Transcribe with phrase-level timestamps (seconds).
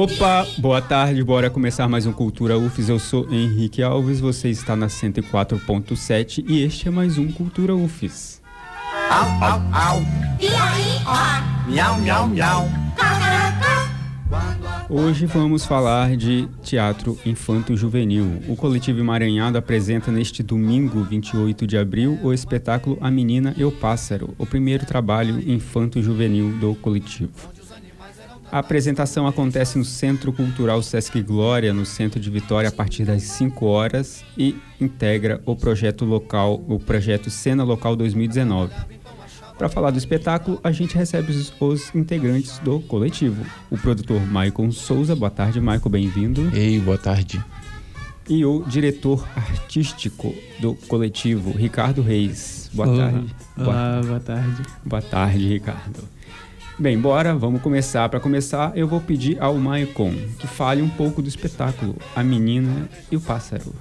[0.00, 2.88] Opa, boa tarde, bora começar mais um Cultura UFES.
[2.88, 8.40] Eu sou Henrique Alves, você está na 104.7 e este é mais um Cultura UFES.
[9.10, 10.02] Au, au, au.
[10.40, 11.68] E aí, ó.
[11.68, 12.68] Miau, miau, miau.
[14.88, 18.44] Hoje vamos falar de teatro infanto-juvenil.
[18.48, 23.72] O coletivo Emaranhado apresenta neste domingo, 28 de abril, o espetáculo A Menina e o
[23.72, 27.57] Pássaro, o primeiro trabalho infanto-juvenil do coletivo.
[28.50, 33.22] A apresentação acontece no Centro Cultural Sesc Glória, no centro de Vitória, a partir das
[33.22, 38.72] 5 horas e integra o projeto local, o projeto Cena Local 2019.
[39.58, 43.44] Para falar do espetáculo, a gente recebe os, os, integrantes do coletivo.
[43.70, 46.50] O produtor Maicon Souza, boa tarde, Maicon, bem-vindo.
[46.54, 47.44] Ei, boa tarde.
[48.26, 52.70] E o diretor artístico do coletivo, Ricardo Reis.
[52.72, 53.10] Boa Olá.
[53.10, 53.34] tarde.
[53.58, 54.62] Olá, boa tarde.
[54.86, 56.17] Boa tarde, Ricardo.
[56.80, 58.08] Bem, bora, vamos começar.
[58.08, 62.88] Para começar, eu vou pedir ao Maicon que fale um pouco do espetáculo A Menina
[63.10, 63.74] e o Pássaro.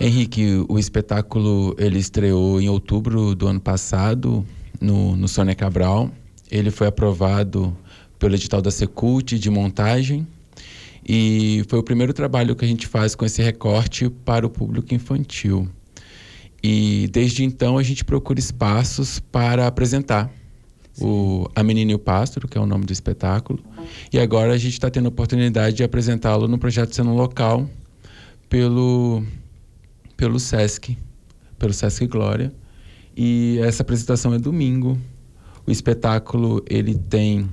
[0.00, 4.44] Henrique, o espetáculo ele estreou em outubro do ano passado
[4.80, 6.10] no, no Sônia Cabral.
[6.50, 7.76] Ele foi aprovado
[8.18, 10.26] pelo edital da Secult de montagem
[11.08, 14.92] e foi o primeiro trabalho que a gente faz com esse recorte para o público
[14.92, 15.68] infantil.
[16.60, 20.32] E desde então a gente procura espaços para apresentar
[21.00, 23.60] o A Menina e o Pássaro, que é o nome do espetáculo.
[24.12, 27.68] E agora a gente está tendo a oportunidade de apresentá-lo no projeto Sendo Local
[28.48, 29.22] pelo
[30.16, 30.98] pelo SESC,
[31.58, 32.52] pelo SESC Glória.
[33.16, 34.98] E essa apresentação é domingo.
[35.66, 37.48] O espetáculo ele tem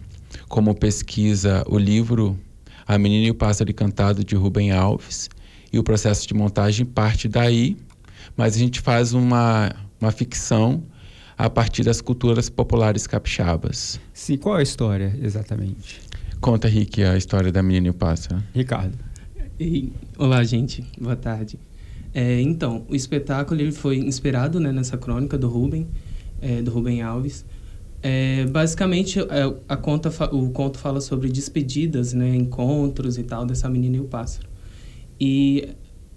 [0.48, 2.38] como pesquisa o livro
[2.88, 5.30] A Menina e o Pássaro Encantado de Rubem Alves.
[5.72, 7.78] E o processo de montagem parte daí,
[8.36, 10.84] mas a gente faz uma, uma ficção
[11.38, 14.00] a partir das culturas populares capixabas.
[14.14, 16.02] Sim, qual é a história exatamente?
[16.40, 18.42] Conta, Rick, a história da Menina e o Pássaro.
[18.54, 18.98] Ricardo.
[19.60, 20.84] E, olá, gente.
[21.00, 21.58] Boa tarde.
[22.14, 25.88] É, então, o espetáculo ele foi inspirado né, nessa crônica do Rubem,
[26.42, 27.46] é, do Rubem Alves.
[28.02, 29.26] É, basicamente, é,
[29.68, 34.06] a conta, o conto fala sobre despedidas, né, encontros e tal dessa menina e o
[34.06, 34.48] pássaro.
[35.20, 35.70] E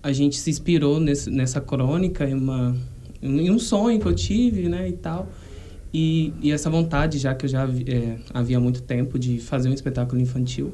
[0.03, 2.77] a gente se inspirou nesse, nessa crônica em, uma,
[3.23, 5.29] em um sonho que eu tive, né, e tal.
[5.93, 9.73] E, e essa vontade, já que eu já é, havia muito tempo de fazer um
[9.73, 10.73] espetáculo infantil.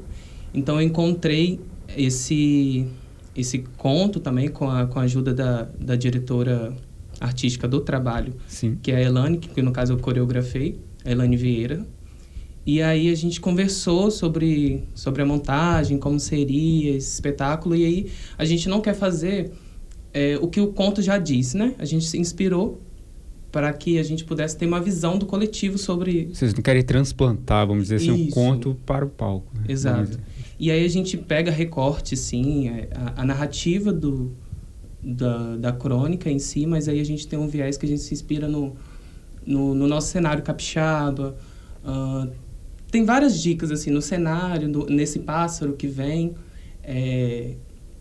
[0.53, 1.59] Então, eu encontrei
[1.95, 2.87] esse
[3.35, 6.73] esse conto também com a, com a ajuda da, da diretora
[7.19, 8.77] artística do trabalho, Sim.
[8.81, 11.85] que é a Elane, que no caso eu coreografei, a Elane Vieira.
[12.65, 18.11] E aí a gente conversou sobre, sobre a montagem, como seria esse espetáculo, e aí
[18.37, 19.51] a gente não quer fazer
[20.15, 21.75] é, o que o conto já diz, né?
[21.77, 22.81] A gente se inspirou
[23.51, 26.29] para que a gente pudesse ter uma visão do coletivo sobre...
[26.33, 28.31] Vocês não querem transplantar, vamos dizer assim, um Isso.
[28.31, 29.51] conto para o palco.
[29.53, 29.65] Né?
[29.67, 30.17] Exato.
[30.57, 34.31] E aí a gente pega recorte, sim, a, a narrativa do,
[35.03, 38.01] da, da crônica em si, mas aí a gente tem um viés que a gente
[38.01, 38.73] se inspira no,
[39.45, 41.35] no, no nosso cenário capixaba.
[41.83, 42.31] Uh,
[42.89, 46.35] tem várias dicas, assim, no cenário, nesse pássaro que vem.
[46.81, 47.55] É,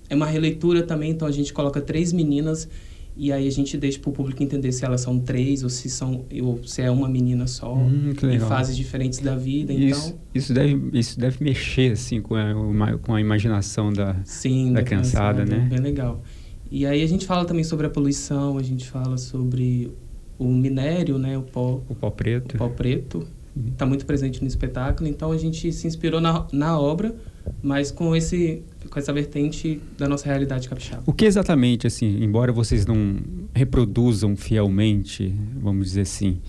[0.09, 2.69] é uma releitura também, então a gente coloca três meninas
[3.17, 5.89] e aí a gente deixa para o público entender se elas são três ou se
[5.89, 10.19] são ou se é uma menina só hum, em fases diferentes da vida isso, então
[10.35, 14.87] isso deve isso deve mexer assim com a, com a imaginação da Sim, da, da
[14.87, 15.69] criançada né?
[15.71, 16.23] bem legal.
[16.71, 19.93] E aí a gente fala também sobre a poluição a gente fala sobre
[20.37, 22.57] o minério né o pó o pó preto.
[22.57, 23.29] o pó preto
[23.71, 27.15] está muito presente no espetáculo então a gente se inspirou na, na obra
[27.63, 31.03] mas com esse com essa vertente da nossa realidade capixaba.
[31.07, 33.17] O que exatamente, assim, embora vocês não
[33.55, 36.41] reproduzam fielmente, vamos dizer assim,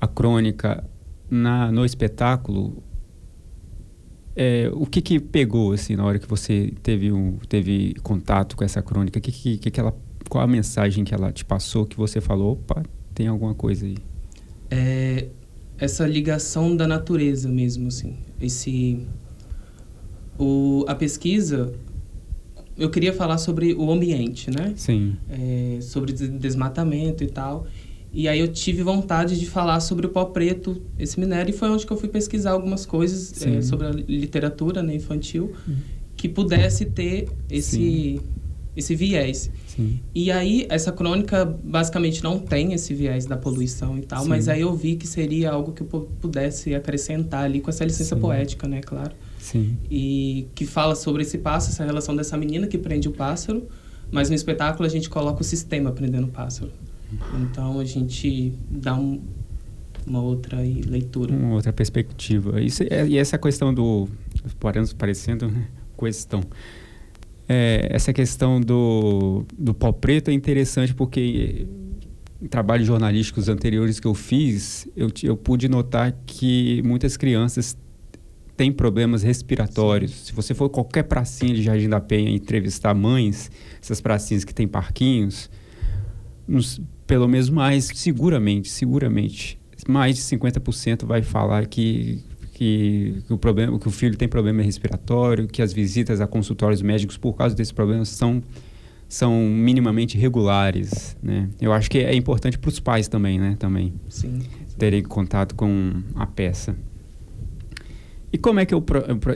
[0.00, 0.84] a crônica
[1.30, 2.82] na, no espetáculo,
[4.34, 8.64] é, o que que pegou, assim, na hora que você teve, um, teve contato com
[8.64, 9.20] essa crônica?
[9.20, 9.96] Que, que, que ela,
[10.28, 12.82] qual a mensagem que ela te passou que você falou, opa,
[13.14, 13.96] tem alguma coisa aí?
[14.70, 15.28] É,
[15.78, 19.06] essa ligação da natureza mesmo, assim, esse
[20.40, 21.70] o, a pesquisa,
[22.76, 24.72] eu queria falar sobre o ambiente, né?
[24.74, 25.14] Sim.
[25.28, 27.66] É, sobre desmatamento e tal.
[28.12, 31.68] E aí eu tive vontade de falar sobre o pó preto, esse minério, e foi
[31.68, 35.76] onde que eu fui pesquisar algumas coisas é, sobre a literatura né, infantil uhum.
[36.16, 38.20] que pudesse ter esse,
[38.74, 39.50] esse viés.
[39.68, 40.00] Sim.
[40.12, 44.28] E aí essa crônica basicamente não tem esse viés da poluição e tal, Sim.
[44.28, 45.86] mas aí eu vi que seria algo que eu
[46.20, 49.12] pudesse acrescentar ali com essa licença poética, né, claro.
[49.40, 49.76] Sim.
[49.90, 53.66] E que fala sobre esse pássaro, essa relação dessa menina que prende o pássaro,
[54.12, 56.70] mas no espetáculo a gente coloca o sistema prendendo o pássaro.
[57.42, 59.20] Então a gente dá um
[60.06, 61.34] uma outra leitura.
[61.34, 62.60] Uma outra perspectiva.
[62.60, 64.08] Isso, é, e essa questão do.
[64.98, 66.42] Parecendo né, questão.
[67.48, 71.66] É, essa questão do, do pau preto é interessante porque
[72.40, 77.76] em trabalhos jornalísticos anteriores que eu fiz, eu, eu pude notar que muitas crianças
[78.60, 80.26] têm problemas respiratórios.
[80.26, 84.68] Se você for qualquer pracinha de Jardim da Penha entrevistar mães, essas pracinhas que têm
[84.68, 85.48] parquinhos,
[86.46, 89.58] nos, pelo menos mais, seguramente, seguramente,
[89.88, 92.22] mais de 50% vai falar que,
[92.52, 96.82] que, que, o problema, que o filho tem problema respiratório, que as visitas a consultórios
[96.82, 98.42] médicos por causa desses problemas são
[99.08, 101.48] são minimamente regulares, né?
[101.60, 103.56] Eu acho que é importante para os pais também, né?
[103.58, 104.38] Também Sim.
[104.78, 106.76] terem contato com a peça.
[108.32, 108.78] E como é que é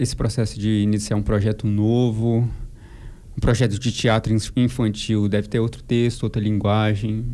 [0.00, 2.48] esse processo de iniciar um projeto novo,
[3.36, 7.24] um projeto de teatro infantil deve ter outro texto, outra linguagem?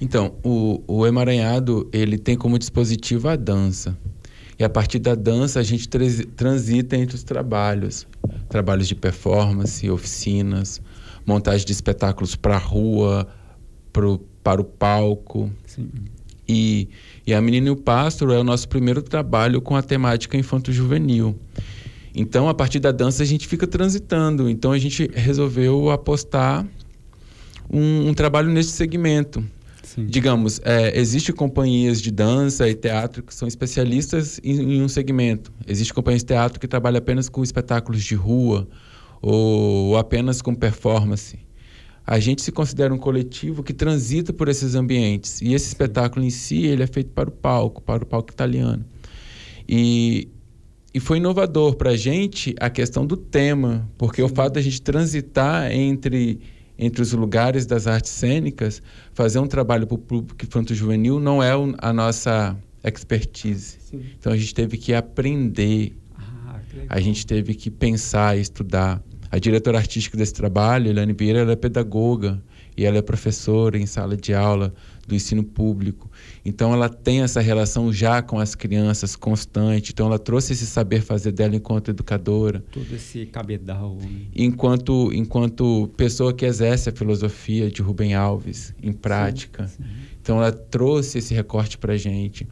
[0.00, 3.96] Então, o, o emaranhado ele tem como dispositivo a dança.
[4.58, 8.06] E a partir da dança a gente transita entre os trabalhos,
[8.48, 10.80] trabalhos de performance, oficinas,
[11.26, 13.28] montagem de espetáculos para a rua,
[13.92, 15.50] pro, para o palco.
[15.66, 15.88] Sim.
[16.48, 16.88] E,
[17.26, 21.36] e A Menina e o Pássaro é o nosso primeiro trabalho com a temática infanto-juvenil.
[22.14, 24.48] Então, a partir da dança, a gente fica transitando.
[24.48, 26.66] Então, a gente resolveu apostar
[27.70, 29.44] um, um trabalho nesse segmento.
[29.82, 30.06] Sim.
[30.06, 35.52] Digamos, é, existe companhias de dança e teatro que são especialistas em, em um segmento.
[35.66, 38.68] Existe companhias de teatro que trabalham apenas com espetáculos de rua,
[39.20, 41.38] ou apenas com performance.
[42.06, 45.40] A gente se considera um coletivo que transita por esses ambientes.
[45.40, 48.84] E esse espetáculo em si, ele é feito para o palco, para o palco italiano.
[49.68, 50.28] E,
[50.94, 54.30] e foi inovador para a gente a questão do tema, porque Sim.
[54.30, 56.38] o fato de a gente transitar entre,
[56.78, 58.80] entre os lugares das artes cênicas,
[59.12, 63.78] fazer um trabalho para o público infanto-juvenil não é a nossa expertise.
[63.80, 64.04] Sim.
[64.16, 65.96] Então a gente teve que aprender
[66.88, 69.02] a gente teve que pensar estudar.
[69.30, 72.42] A diretora artística desse trabalho, Eliane Vieira, ela é pedagoga
[72.76, 74.72] e ela é professora em sala de aula
[75.06, 76.10] do ensino público.
[76.44, 79.92] Então ela tem essa relação já com as crianças constante.
[79.92, 82.62] Então ela trouxe esse saber fazer dela enquanto educadora.
[82.70, 83.96] Todo esse cabedal.
[84.00, 84.26] Né?
[84.34, 89.66] Enquanto enquanto pessoa que exerce a filosofia de Rubem Alves em prática.
[89.68, 89.90] Sim, sim.
[90.20, 92.46] Então ela trouxe esse recorte para gente.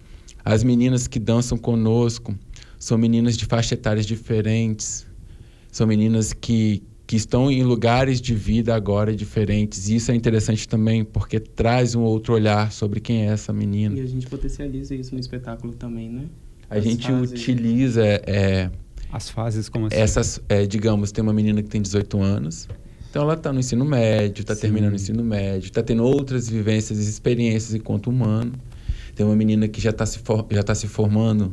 [0.44, 2.34] As meninas que dançam conosco,
[2.78, 5.06] são meninas de faixa etárias diferentes,
[5.74, 9.88] são meninas que, que estão em lugares de vida agora diferentes.
[9.88, 13.98] E isso é interessante também, porque traz um outro olhar sobre quem é essa menina.
[13.98, 16.26] E a gente potencializa isso no espetáculo também, né?
[16.70, 17.32] A As gente fases.
[17.32, 18.04] utiliza.
[18.06, 18.70] É,
[19.12, 19.96] As fases como assim?
[19.96, 22.68] Essas, é, digamos, tem uma menina que tem 18 anos.
[23.10, 27.00] Então ela está no ensino médio, está terminando o ensino médio, está tendo outras vivências
[27.04, 28.52] e experiências enquanto humano.
[29.16, 31.52] Tem uma menina que já está se, for, já tá se formando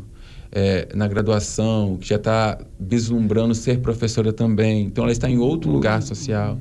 [0.51, 4.85] é, na graduação, que já está vislumbrando ser professora também.
[4.85, 6.59] Então, ela está em outro lugar social.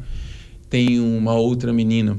[0.68, 2.18] Tem uma outra menina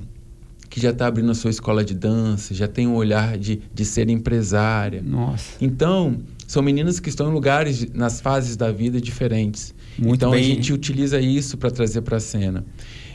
[0.70, 3.86] que já está abrindo a sua escola de dança, já tem um olhar de, de
[3.86, 5.02] ser empresária.
[5.02, 5.58] Nossa.
[5.60, 9.74] Então, são meninas que estão em lugares, nas fases da vida diferentes.
[9.98, 10.40] Muito então, bem.
[10.40, 12.66] a gente utiliza isso para trazer para a cena.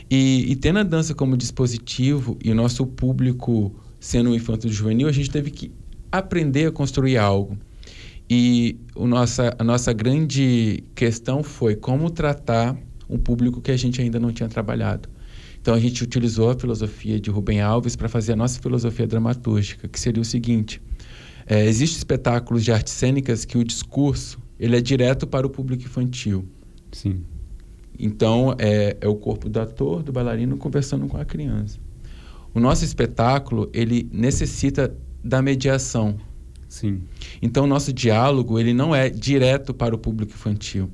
[0.09, 5.07] E, e tendo a dança como dispositivo e o nosso público sendo um infanto juvenil,
[5.07, 5.71] a gente teve que
[6.11, 7.57] aprender a construir algo.
[8.29, 12.77] E o nossa, a nossa grande questão foi como tratar
[13.09, 15.09] um público que a gente ainda não tinha trabalhado.
[15.61, 19.87] Então a gente utilizou a filosofia de Rubem Alves para fazer a nossa filosofia dramatúrgica,
[19.87, 20.81] que seria o seguinte:
[21.45, 25.83] é, existem espetáculos de artes cênicas que o discurso ele é direto para o público
[25.83, 26.45] infantil.
[26.91, 27.23] Sim.
[27.97, 31.79] Então é, é o corpo do ator, do bailarino conversando com a criança.
[32.53, 34.93] O nosso espetáculo ele necessita
[35.23, 36.17] da mediação
[36.67, 37.01] Sim.
[37.41, 40.89] Então, o nosso diálogo ele não é direto para o público infantil.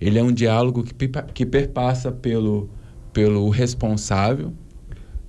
[0.00, 0.94] Ele é um diálogo que,
[1.34, 2.70] que perpassa pelo,
[3.12, 4.52] pelo responsável,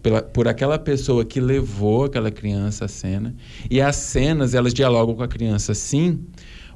[0.01, 3.35] pela, por aquela pessoa que levou aquela criança à cena.
[3.69, 6.25] E as cenas, elas dialogam com a criança, sim,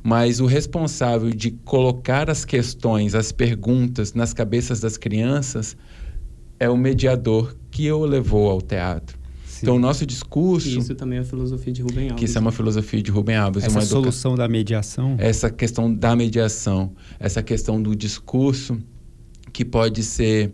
[0.03, 5.75] mas o responsável de colocar as questões, as perguntas nas cabeças das crianças
[6.59, 9.24] é o mediador que o levou ao teatro.
[9.65, 10.67] Então, o nosso discurso.
[10.67, 12.19] isso também é a filosofia de Rubem Alves.
[12.19, 13.63] Que isso é uma filosofia de Rubem Alves.
[13.63, 14.43] Essa uma solução educa...
[14.43, 15.15] da mediação.
[15.17, 18.77] Essa questão da mediação, essa questão do discurso
[19.51, 20.53] que pode ser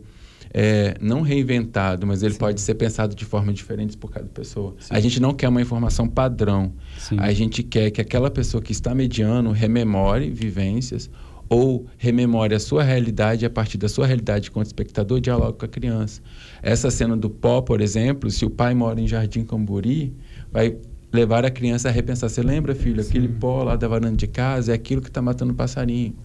[0.54, 2.40] é, não reinventado, mas ele Sim.
[2.40, 4.76] pode ser pensado de forma diferente por cada pessoa.
[4.80, 4.94] Sim.
[4.94, 6.74] A gente não quer uma informação padrão.
[6.98, 7.18] Sim.
[7.20, 11.10] A gente quer que aquela pessoa que está mediando rememore vivências
[11.52, 15.68] ou rememore a sua realidade a partir da sua realidade como espectador, dialogue com a
[15.68, 16.22] criança.
[16.64, 20.16] Essa cena do pó, por exemplo, se o pai mora em Jardim Camburi,
[20.50, 20.78] vai
[21.12, 22.30] levar a criança a repensar.
[22.30, 25.52] Você lembra, filho, aquele pó lá da varanda de casa é aquilo que está matando
[25.52, 26.16] o passarinho.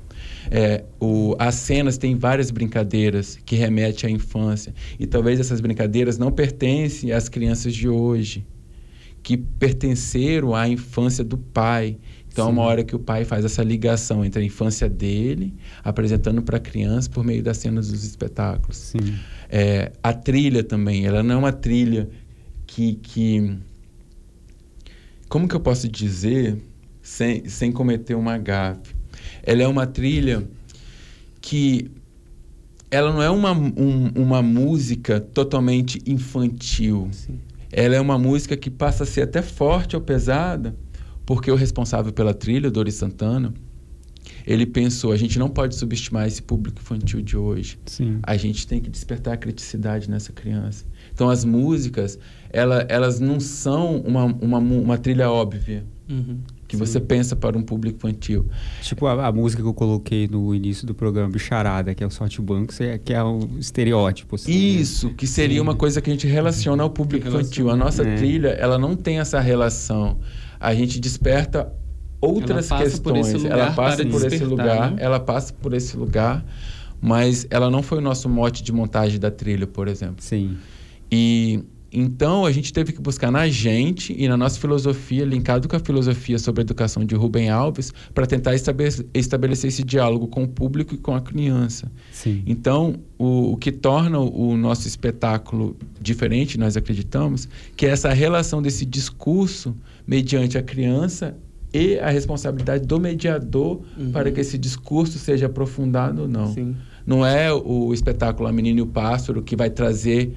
[0.48, 4.72] É, o, as cenas têm várias brincadeiras que remetem à infância.
[4.96, 8.46] E talvez essas brincadeiras não pertencem às crianças de hoje,
[9.24, 11.98] que pertenceram à infância do pai.
[12.36, 16.42] Então, é uma hora que o pai faz essa ligação entre a infância dele, apresentando
[16.42, 18.92] para a criança por meio das cenas dos espetáculos.
[19.48, 22.10] É, a trilha também, ela não é uma trilha
[22.66, 23.56] que, que.
[25.30, 26.58] Como que eu posso dizer
[27.00, 28.94] sem, sem cometer uma gafe?
[29.42, 30.46] Ela é uma trilha
[31.40, 31.90] que
[32.90, 37.08] ela não é uma, um, uma música totalmente infantil.
[37.12, 37.40] Sim.
[37.72, 40.74] Ela é uma música que passa a ser até forte ou pesada,
[41.26, 43.52] porque o responsável pela trilha, Doris Santana,
[44.46, 47.78] ele pensou, a gente não pode subestimar esse público infantil de hoje.
[47.84, 48.20] Sim.
[48.22, 50.84] A gente tem que despertar a criticidade nessa criança.
[51.12, 52.16] Então as músicas,
[52.50, 55.84] ela, elas não são uma, uma, uma trilha óbvia.
[56.08, 56.38] Uhum.
[56.68, 56.84] Que Sim.
[56.84, 58.46] você pensa para um público infantil.
[58.82, 62.10] Tipo a, a, música que eu coloquei no início do programa, Bicharada, que é o
[62.10, 62.72] Sorte Banco,
[63.04, 64.36] que é o estereótipo.
[64.36, 64.56] Assim, né?
[64.56, 65.62] Isso, que seria Sim.
[65.62, 67.70] uma coisa que a gente relaciona ao público infantil.
[67.70, 68.14] A nossa é.
[68.16, 70.18] trilha, ela não tem essa relação.
[70.58, 71.72] A gente desperta
[72.20, 73.44] outras ela questões.
[73.44, 74.96] ela passa por esse lugar, né?
[74.98, 76.44] ela passa por esse lugar,
[77.00, 80.16] mas ela não foi o nosso mote de montagem da trilha, por exemplo.
[80.18, 80.56] Sim.
[81.10, 85.76] E então a gente teve que buscar na gente e na nossa filosofia, linkado com
[85.76, 90.42] a filosofia sobre a educação de Rubem Alves, para tentar estabelecer, estabelecer, esse diálogo com
[90.42, 91.90] o público e com a criança.
[92.12, 92.42] Sim.
[92.46, 98.60] Então, o, o que torna o nosso espetáculo diferente, nós acreditamos, que é essa relação
[98.60, 99.74] desse discurso
[100.06, 101.36] mediante a criança
[101.72, 104.10] e a responsabilidade do mediador uhum.
[104.10, 106.52] para que esse discurso seja aprofundado ou não.
[106.52, 106.76] Sim.
[107.06, 110.34] Não é o espetáculo A Menina e o Pássaro que vai trazer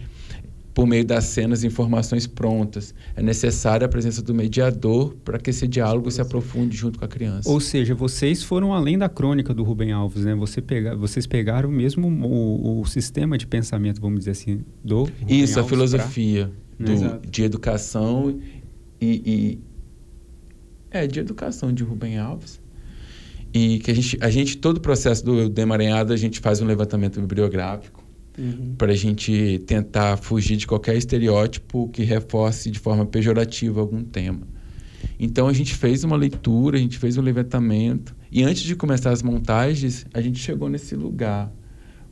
[0.74, 2.94] por meio das cenas informações prontas.
[3.16, 7.08] É necessária a presença do mediador para que esse diálogo se aprofunde junto com a
[7.08, 7.50] criança.
[7.50, 10.36] Ou seja, vocês foram além da crônica do Rubem Alves, né?
[10.36, 15.16] Você pega, vocês pegaram mesmo o, o sistema de pensamento, vamos dizer assim, do Rubem
[15.28, 16.94] Isso, Alves a filosofia pra...
[16.94, 18.40] do, de educação
[19.00, 19.60] e, e,
[20.92, 22.60] é, de educação de Rubem Alves.
[23.54, 26.66] E que a gente, a gente todo o processo do Demaranhado, a gente faz um
[26.66, 28.04] levantamento bibliográfico
[28.38, 28.76] uhum.
[28.78, 34.48] para a gente tentar fugir de qualquer estereótipo que reforce de forma pejorativa algum tema.
[35.20, 39.12] Então a gente fez uma leitura, a gente fez um levantamento e antes de começar
[39.12, 41.52] as montagens, a gente chegou nesse lugar.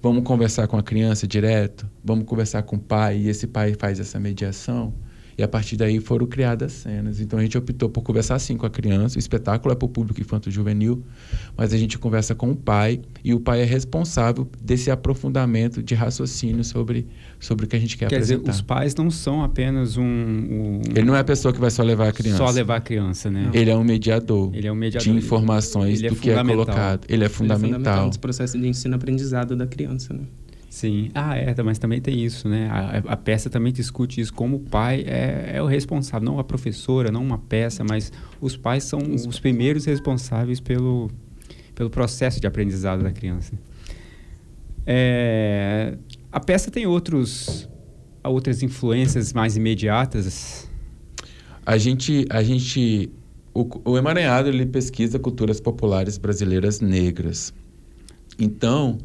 [0.01, 3.99] Vamos conversar com a criança direto, vamos conversar com o pai e esse pai faz
[3.99, 4.93] essa mediação.
[5.37, 7.21] E a partir daí foram criadas cenas.
[7.21, 9.17] Então a gente optou por conversar assim com a criança.
[9.17, 11.03] O espetáculo é para o público infanto-juvenil,
[11.55, 15.93] mas a gente conversa com o pai e o pai é responsável desse aprofundamento de
[15.93, 17.05] raciocínio sobre,
[17.39, 18.43] sobre o que a gente quer, quer apresentar.
[18.43, 21.59] Quer dizer, os pais não são apenas um, um, Ele não é a pessoa que
[21.59, 22.37] vai só levar a criança.
[22.37, 23.51] Só levar a criança, né?
[23.53, 24.49] Ele é um mediador.
[24.55, 25.03] Ele é um mediador.
[25.03, 27.05] De informações ele é do que é colocado.
[27.07, 27.67] Ele é fundamental.
[27.67, 30.23] Ele é fundamental nesse processo de ensino-aprendizado da criança, né?
[30.77, 31.09] Sim.
[31.15, 32.69] Ah, é, mas também tem isso, né?
[32.69, 36.43] A, a, peça também discute isso, como o pai é, é, o responsável, não a
[36.43, 41.09] professora, não uma peça, mas os pais são os, os primeiros responsáveis pelo,
[41.73, 43.53] pelo processo de aprendizado da criança.
[44.85, 45.97] É,
[46.31, 47.67] a peça tem outros,
[48.23, 50.69] outras influências mais imediatas?
[51.65, 53.09] A gente, a gente
[53.51, 57.51] o, o Emaranhado ele pesquisa culturas populares brasileiras negras.
[58.37, 58.99] Então,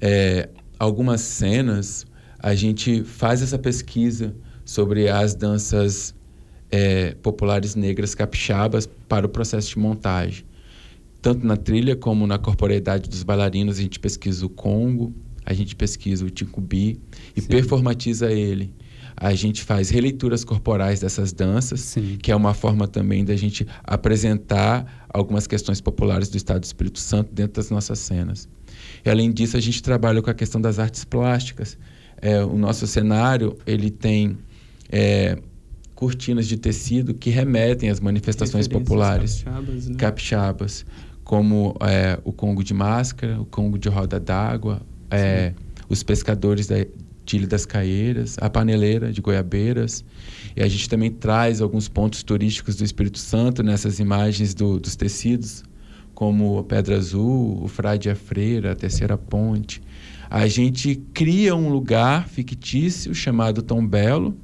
[0.00, 2.06] é, algumas cenas,
[2.38, 6.14] a gente faz essa pesquisa sobre as danças
[6.70, 10.44] é, populares negras capixabas para o processo de montagem.
[11.22, 15.14] Tanto na trilha como na corporeidade dos bailarinos, a gente pesquisa o Congo,
[15.44, 17.00] a gente pesquisa o Tincubi
[17.34, 17.48] e Sim.
[17.48, 18.74] performatiza ele.
[19.16, 22.18] A gente faz releituras corporais dessas danças, Sim.
[22.20, 26.98] que é uma forma também da gente apresentar algumas questões populares do Estado do Espírito
[26.98, 28.46] Santo dentro das nossas cenas.
[29.06, 31.78] E, além disso, a gente trabalha com a questão das artes plásticas.
[32.20, 34.36] É, o nosso cenário ele tem
[34.90, 35.38] é,
[35.94, 39.94] cortinas de tecido que remetem às manifestações populares capixabas, né?
[39.96, 40.86] capixabas
[41.22, 45.52] como é, o Congo de Máscara, o Congo de Roda d'Água, é,
[45.88, 46.76] os pescadores da,
[47.24, 50.04] de Ilha das Caieiras, a paneleira de Goiabeiras.
[50.56, 54.96] E a gente também traz alguns pontos turísticos do Espírito Santo nessas imagens do, dos
[54.96, 55.62] tecidos
[56.16, 59.82] como Pedra Azul, o Frade a Freira, a Terceira Ponte.
[60.30, 64.34] A gente cria um lugar fictício chamado Tom Belo,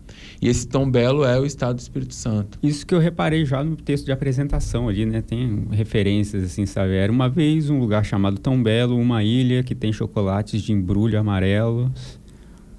[0.41, 2.59] e esse Tom Belo é o estado do Espírito Santo.
[2.63, 5.23] Isso que eu reparei já no texto de apresentação ali, né?
[5.23, 6.93] Tem referências assim, sabe?
[6.93, 11.19] Era uma vez um lugar chamado Tom Belo, uma ilha que tem chocolates de embrulho
[11.19, 11.91] amarelos.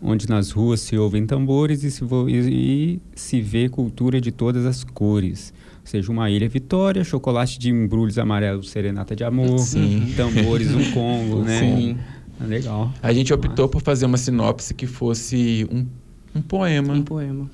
[0.05, 4.65] onde nas ruas se ouvem tambores e se, e- e se vê cultura de todas
[4.65, 5.53] as cores.
[5.83, 10.13] Seja, uma ilha vitória, chocolate de embrulhos amarelos, serenata de amor, Sim.
[10.15, 11.59] tambores, um Congo, né?
[11.59, 11.97] Sim.
[12.39, 12.91] Ah, Legal.
[13.01, 15.85] A gente optou por fazer uma sinopse que fosse um,
[16.35, 16.93] um poema.
[16.93, 17.49] Um poema.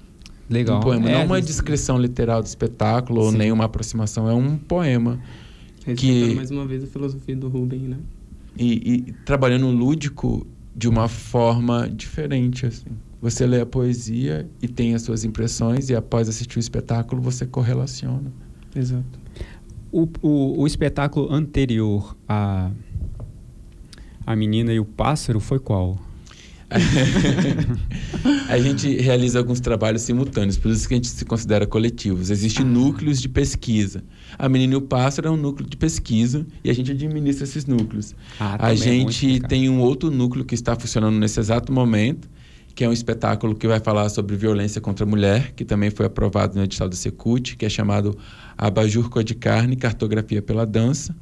[0.50, 0.77] Legal.
[0.77, 3.38] Um poema, É, não uma a gente- descrição literal do espetáculo ou Sim.
[3.38, 5.19] nem uma aproximação, é um poema.
[5.86, 7.98] Respeitando mais uma vez a filosofia do Rubem, né?
[8.57, 10.45] E, e trabalhando o lúdico
[10.75, 12.86] de uma forma diferente, assim.
[13.22, 17.46] Você lê a poesia e tem as suas impressões e após assistir o espetáculo você
[17.46, 18.32] correlaciona.
[18.76, 19.20] Exato.
[19.92, 22.72] O, o, o espetáculo anterior a
[24.26, 25.98] A Menina e o Pássaro foi qual?
[28.48, 32.30] a gente realiza alguns trabalhos simultâneos, por isso que a gente se considera coletivos.
[32.30, 34.04] Existem núcleos de pesquisa.
[34.38, 37.66] A Menina e o Pássaro é um núcleo de pesquisa e a gente administra esses
[37.66, 38.16] núcleos.
[38.40, 39.48] Ah, a é gente explicar.
[39.48, 42.30] tem um outro núcleo que está funcionando nesse exato momento,
[42.79, 46.05] que é um espetáculo que vai falar sobre violência contra a mulher, que também foi
[46.05, 48.17] aprovado no edital do Secult, que é chamado
[48.57, 51.13] Abajur Cor de Carne, Cartografia pela Dança.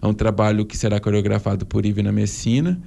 [0.00, 2.80] É um trabalho que será coreografado por Ivna Messina.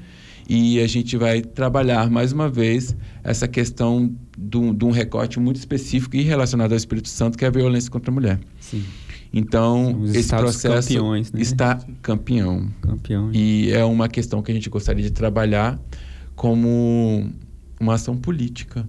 [0.47, 6.15] E a gente vai trabalhar mais uma vez essa questão de um, recorte muito específico
[6.15, 8.39] e relacionado ao Espírito Santo, que é a violência contra a mulher.
[8.57, 8.85] Sim,
[9.33, 11.41] Então, Os esse processo campeões, né?
[11.41, 12.69] está campeão.
[12.79, 13.31] campeão.
[13.33, 15.77] E é uma questão que a gente gostaria de trabalhar
[16.35, 17.29] como
[17.83, 18.87] uma ação política.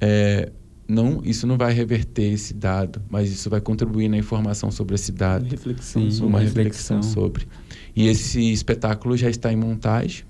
[0.00, 0.50] É,
[0.88, 5.10] não, isso não vai reverter esse dado, mas isso vai contribuir na informação sobre esse
[5.12, 6.96] dado, Reflexão Sim, sobre uma reflexão.
[6.98, 7.46] reflexão sobre.
[7.94, 10.24] E esse espetáculo já está em montagem.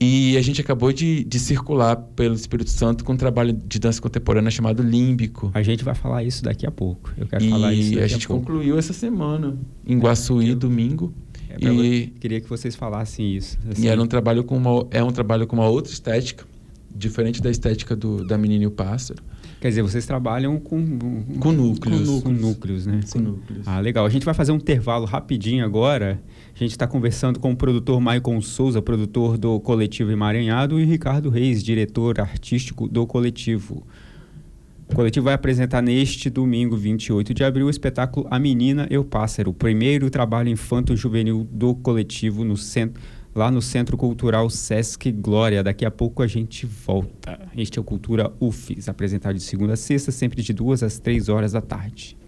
[0.00, 4.00] E a gente acabou de, de circular pelo Espírito Santo com um trabalho de dança
[4.00, 5.50] contemporânea chamado Límbico.
[5.52, 7.12] A gente vai falar isso daqui a pouco.
[7.18, 8.44] Eu quero falar isso E a a, gente pouco.
[8.46, 11.12] concluiu essa semana em Guaçuí, domingo.
[11.50, 13.58] É e- Queria que vocês falassem isso.
[13.68, 13.82] assim.
[13.86, 16.44] E era um trabalho com uma, é um trabalho com uma outra estética,
[16.98, 19.22] diferente da estética do, da Menina e o Pássaro.
[19.60, 20.98] Quer dizer, vocês trabalham com...
[21.40, 22.22] Com núcleos.
[22.22, 23.00] Com núcleos, né?
[23.10, 23.66] Com núcleos.
[23.66, 24.04] Ah, legal.
[24.04, 26.20] A gente vai fazer um intervalo rapidinho agora.
[26.54, 31.30] A gente está conversando com o produtor Maicon Souza, produtor do Coletivo Emaranhado, e Ricardo
[31.30, 33.86] Reis, diretor artístico do Coletivo.
[34.90, 39.04] O coletivo vai apresentar neste domingo, 28 de abril, o espetáculo A Menina e o
[39.04, 43.02] Pássaro, o primeiro trabalho infanto-juvenil do coletivo no centro,
[43.38, 45.62] lá no Centro Cultural Sesc Glória.
[45.62, 47.38] Daqui a pouco a gente volta.
[47.56, 51.28] Este é o Cultura UFES, apresentado de segunda a sexta, sempre de duas às três
[51.28, 52.18] horas da tarde.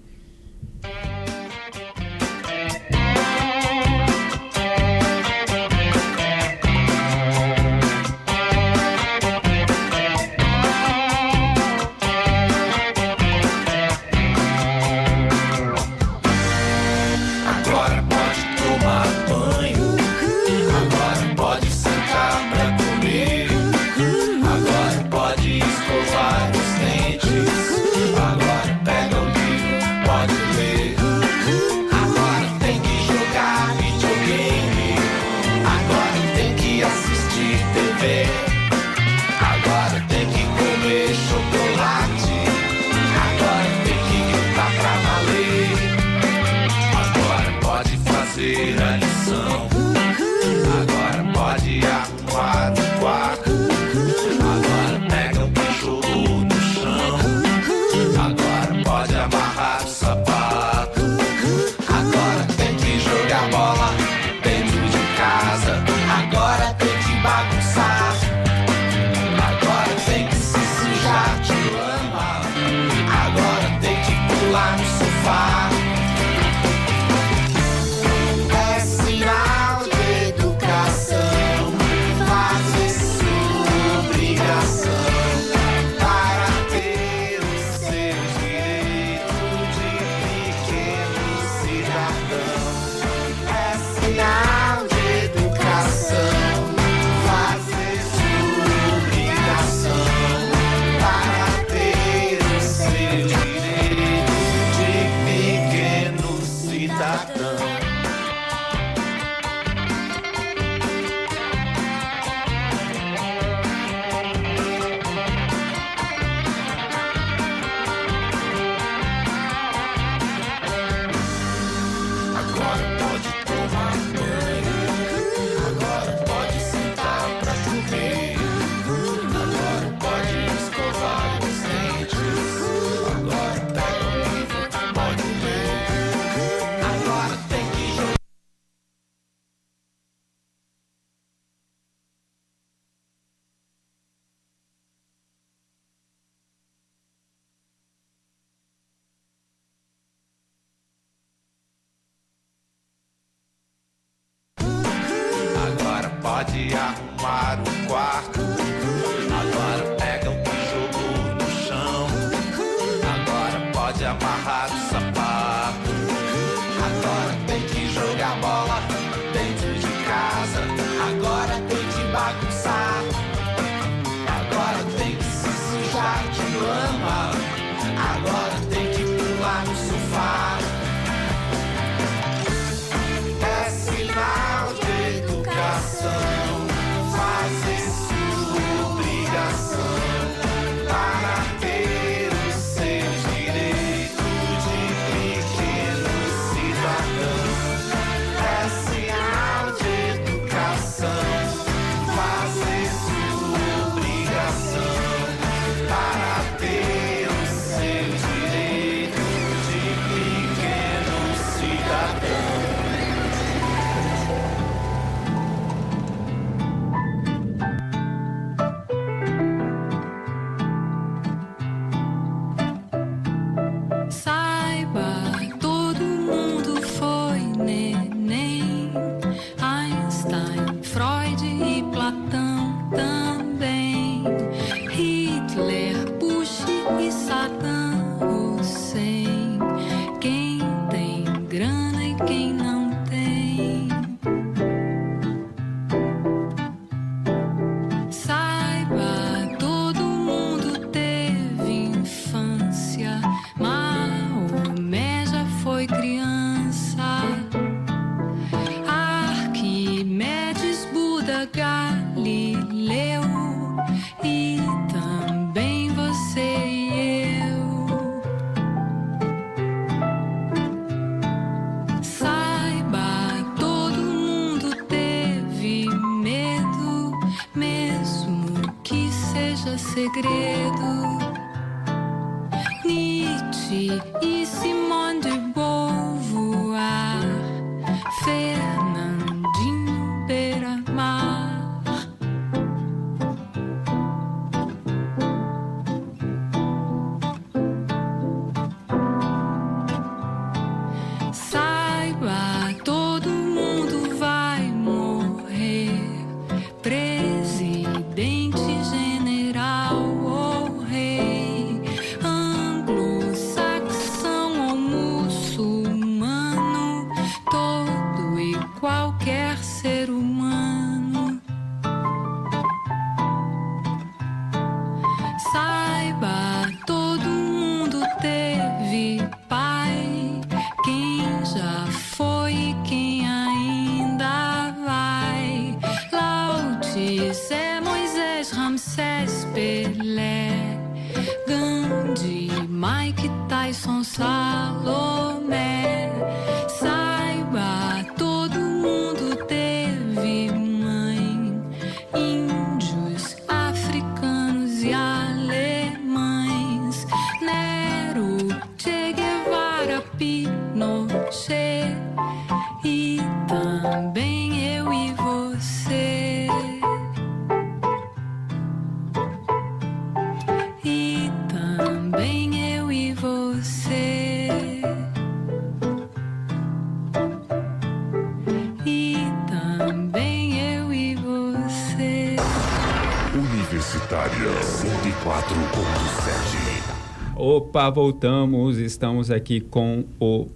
[384.21, 387.37] Universitária 104.7.
[387.37, 388.77] Opa, voltamos.
[388.77, 390.47] Estamos aqui com, o-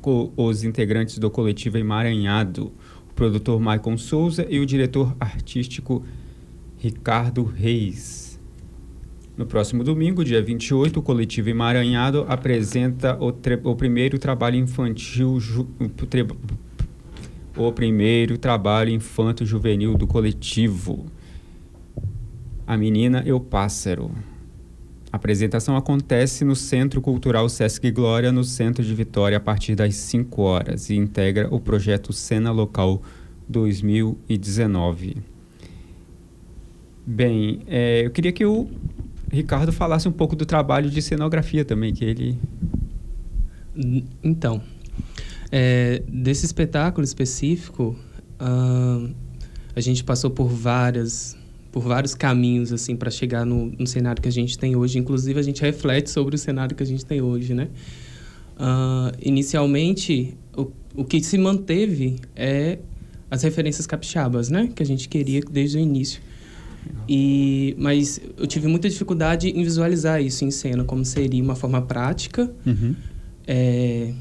[0.00, 2.72] com os integrantes do coletivo Emaranhado,
[3.08, 6.04] o produtor Maicon Souza e o diretor artístico
[6.76, 8.40] Ricardo Reis.
[9.36, 15.38] No próximo domingo, dia 28, o coletivo Emaranhado apresenta o, tre- o primeiro trabalho infantil
[15.38, 15.68] ju-
[16.10, 16.26] tre-
[17.56, 21.06] o primeiro trabalho infanto juvenil do coletivo.
[22.68, 24.10] A menina e o pássaro.
[25.10, 29.94] A apresentação acontece no Centro Cultural Sesc Glória, no centro de Vitória, a partir das
[29.94, 33.00] 5 horas e integra o projeto Cena Local
[33.48, 35.16] 2019.
[37.06, 38.68] Bem, é, eu queria que o
[39.32, 42.38] Ricardo falasse um pouco do trabalho de cenografia também, que ele
[44.22, 44.60] Então,
[45.50, 47.96] é, desse espetáculo específico,
[48.38, 49.14] ahn,
[49.74, 51.37] a gente passou por várias
[51.78, 54.98] por vários caminhos assim para chegar no, no cenário que a gente tem hoje.
[54.98, 57.68] Inclusive a gente reflete sobre o cenário que a gente tem hoje, né?
[58.58, 62.80] Ah, inicialmente, o, o que se manteve é
[63.30, 64.70] as referências capixabas, né?
[64.74, 66.20] Que a gente queria desde o início.
[67.08, 71.80] E, mas eu tive muita dificuldade em visualizar isso em cena, como seria uma forma
[71.82, 72.94] prática Uhum.
[73.46, 74.12] é,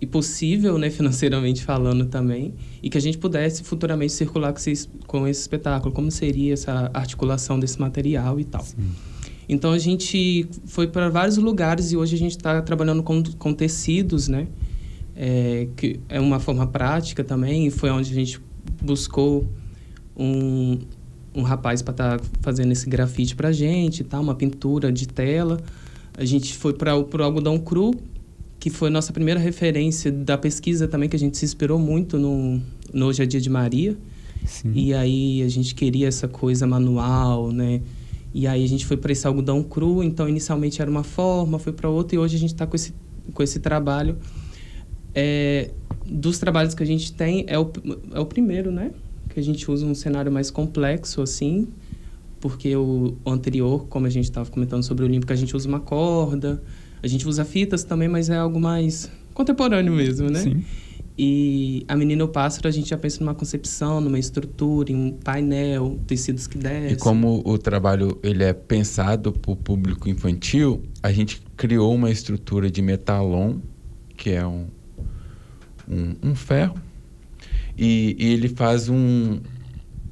[0.00, 4.88] e possível, né, financeiramente falando também, e que a gente pudesse futuramente circular com esse,
[5.06, 8.64] com esse espetáculo, como seria essa articulação desse material e tal.
[9.48, 13.54] Então a gente foi para vários lugares e hoje a gente está trabalhando com, com
[13.54, 14.48] tecidos, né?
[15.14, 18.38] É, que é uma forma prática também, e foi onde a gente
[18.82, 19.46] buscou
[20.14, 20.78] um,
[21.34, 24.20] um rapaz para estar fazendo esse grafite para gente, tá?
[24.20, 25.58] uma pintura de tela.
[26.18, 27.94] A gente foi para o algodão cru,
[28.66, 32.18] que foi a nossa primeira referência da pesquisa também, que a gente se inspirou muito
[32.18, 32.60] no,
[32.92, 33.96] no Hoje é Dia de Maria.
[34.44, 34.72] Sim.
[34.74, 37.80] E aí a gente queria essa coisa manual, né?
[38.34, 41.72] E aí a gente foi para esse algodão cru, então inicialmente era uma forma, foi
[41.72, 42.92] para outra e hoje a gente está com esse,
[43.32, 44.18] com esse trabalho.
[45.14, 45.70] É,
[46.04, 47.70] dos trabalhos que a gente tem, é o,
[48.14, 48.90] é o primeiro, né?
[49.28, 51.68] Que a gente usa um cenário mais complexo, assim,
[52.40, 55.68] porque o, o anterior, como a gente estava comentando sobre o Olímpico, a gente usa
[55.68, 56.60] uma corda,
[57.06, 60.40] a gente usa fitas também, mas é algo mais contemporâneo mesmo, né?
[60.40, 60.64] Sim.
[61.18, 64.96] E a menina e o pássaro, a gente já pensa numa concepção, numa estrutura, em
[64.96, 66.92] um painel, tecidos que descem.
[66.92, 72.10] E como o trabalho ele é pensado para o público infantil, a gente criou uma
[72.10, 73.60] estrutura de metalon,
[74.14, 74.66] que é um,
[75.88, 76.74] um, um ferro,
[77.78, 79.40] e, e ele faz um,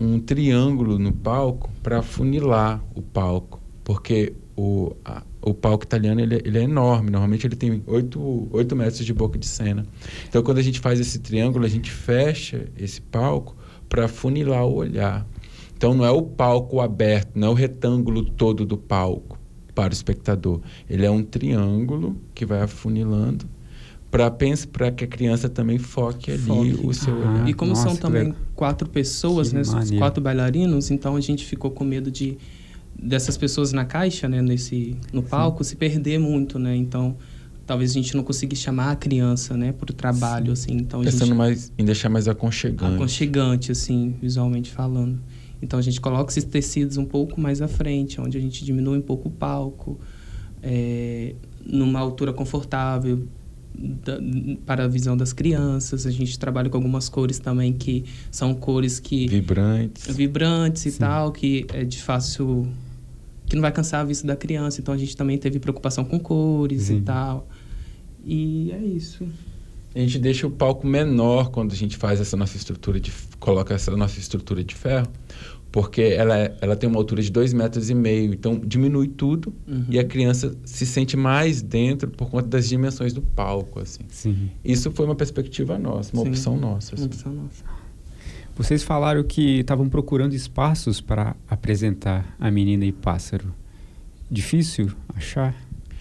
[0.01, 6.37] um triângulo no palco para funilar o palco, porque o, a- o palco italiano ele,
[6.37, 9.85] é- ele é enorme, normalmente ele tem 8, 8 metros de boca de cena.
[10.29, 13.57] Então quando a gente faz esse triângulo, a gente fecha esse palco
[13.89, 15.27] para funilar o olhar.
[15.77, 19.39] Então não é o palco aberto, não é o retângulo todo do palco
[19.75, 20.61] para o espectador.
[20.89, 23.45] Ele é um triângulo que vai afunilando
[24.11, 24.31] para
[24.71, 26.81] para que a criança também foque ali Foque.
[26.87, 27.49] o seu Ah, olhar.
[27.49, 28.37] E como Nossa, são também legal.
[28.55, 29.63] quatro pessoas, Que né?
[29.99, 32.39] Quatro bailarinos, então a gente ficou com medo de
[33.01, 34.41] dessas pessoas na caixa, né?
[34.43, 36.75] Nesse, no palco, se perder muito, né?
[36.77, 37.17] Então,
[37.67, 39.73] talvez a gente não conseguisse chamar a criança, né?
[39.73, 40.73] Para o trabalho, assim.
[40.73, 41.37] Então, a Pensando gente...
[41.37, 42.95] mais em deixar mais aconchegante.
[42.95, 45.21] aconchegante, assim, visualmente falando.
[45.63, 48.99] Então a gente coloca esses tecidos um pouco mais à frente, onde a gente diminui
[48.99, 49.99] um pouco o palco,
[50.63, 53.27] é, numa altura confortável
[53.75, 54.19] da-
[54.67, 56.07] para a visão das crianças.
[56.07, 60.15] A gente trabalha com algumas cores também que são cores que Vibrantes.
[60.15, 62.67] vibrantes e tal, que é de fácil
[63.47, 64.81] que não vai cansar a vista da criança.
[64.81, 66.97] Então a gente também teve preocupação com cores Sim.
[66.99, 67.49] e tal.
[68.25, 69.27] E é isso.
[69.95, 73.75] A gente deixa o palco menor quando a gente faz essa nossa estrutura de coloca
[73.75, 75.07] essa nossa estrutura de ferro,
[75.71, 79.53] porque ela, é- ela tem uma altura de dois metros e meio, então diminui tudo
[79.69, 79.85] Uhum.
[79.91, 84.01] e a criança se sente mais dentro por conta das dimensões do palco, assim.
[84.09, 84.51] Sim.
[84.65, 86.29] Isso foi uma perspectiva nossa, uma Sim.
[86.31, 86.95] opção nossa.
[86.95, 87.05] assim.
[87.05, 87.63] Opção nossa.
[88.57, 93.53] Vocês falaram que estavam procurando espaços para apresentar a menina e pássaro.
[94.31, 95.55] Difícil achar?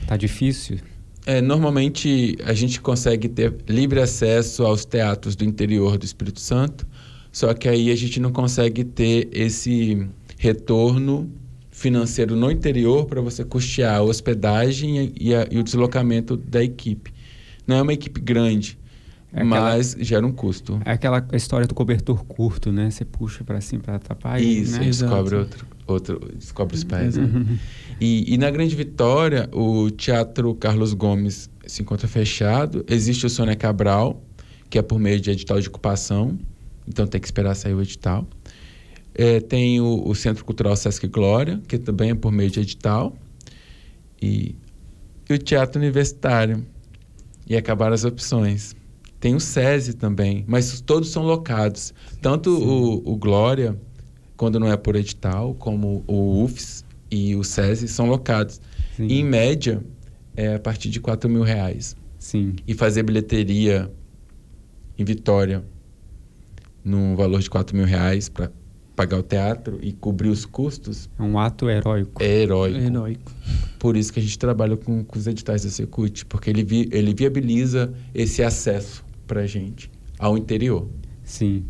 [0.07, 0.77] Tá difícil?
[1.25, 6.85] É, normalmente a gente consegue ter livre acesso aos teatros do interior do Espírito Santo,
[7.31, 10.05] só que aí a gente não consegue ter esse
[10.37, 11.31] retorno
[11.71, 17.11] financeiro no interior para você custear a hospedagem e, a- e o deslocamento da equipe.
[17.65, 18.77] Não é uma equipe grande,
[19.33, 20.79] É aquela- mas gera um custo.
[20.85, 22.89] É aquela história do cobertor curto, né?
[22.91, 24.85] Você puxa para cima para tapar e, Isso, né?
[24.85, 27.17] descobre outro, outro, descobre os pés.
[27.17, 27.59] Né?
[27.99, 32.85] E, e na Grande Vitória, o Teatro Carlos Gomes se encontra fechado.
[32.87, 34.21] Existe o Sônia Cabral,
[34.69, 36.37] que é por meio de edital de ocupação,
[36.87, 38.27] então tem que esperar sair o edital.
[39.15, 43.15] É, tem o, o Centro Cultural Sesc Glória, que também é por meio de edital.
[44.21, 44.55] E,
[45.29, 46.65] e o Teatro Universitário.
[47.47, 48.75] E acabaram as opções.
[49.23, 51.93] Tem o SESI também, mas todos são locados.
[52.21, 53.79] Tanto o, o Glória,
[54.35, 58.59] quando não é por edital, como o UFS e o SESI são locados.
[58.97, 59.07] Sim.
[59.07, 59.81] Em média,
[60.35, 61.95] é a partir de 4 mil reais.
[62.19, 62.57] Sim.
[62.67, 63.89] E fazer bilheteria
[64.99, 65.63] em Vitória
[66.83, 68.51] num valor de 4 mil reais para
[68.93, 72.21] pagar o teatro e cobrir os custos É um ato heróico.
[72.21, 72.77] é heróico.
[72.77, 73.31] Heróico.
[73.79, 76.89] Por isso que a gente trabalha com, com os editais da Secult, porque ele, vi-
[76.91, 79.01] ele viabiliza esse acesso
[79.33, 80.87] para a gente ao interior.
[81.23, 81.65] Sim.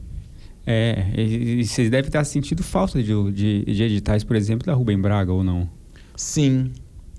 [0.66, 4.74] É, e, e vocês devem estar sentindo falta de, de, de editais, por exemplo, da
[4.74, 5.70] Rubem Braga ou não?
[6.16, 6.72] Sim,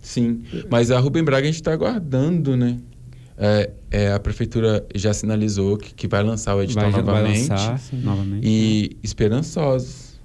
[0.02, 0.42] sim.
[0.70, 2.78] Mas a Rubem Braga a gente está aguardando, né?
[3.36, 7.48] É, é, a prefeitura já sinalizou que, que vai lançar o edital vai, vai novamente.
[7.48, 8.00] lançar Sim.
[8.02, 8.46] novamente.
[8.46, 10.20] E esperançosos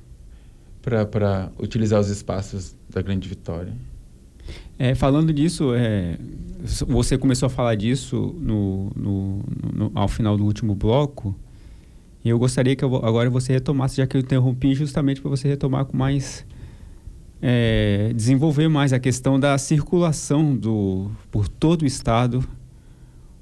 [0.81, 3.73] para utilizar os espaços da Grande Vitória.
[4.77, 6.17] É, falando disso, é,
[6.87, 9.39] você começou a falar disso no, no-
[9.73, 11.35] no- ao final do último bloco.
[12.23, 15.47] E eu gostaria que eu, agora você retomasse, já que eu interrompi, justamente para você
[15.47, 16.45] retomar com mais.
[17.41, 22.43] é, desenvolver mais a questão da circulação do, por todo o estado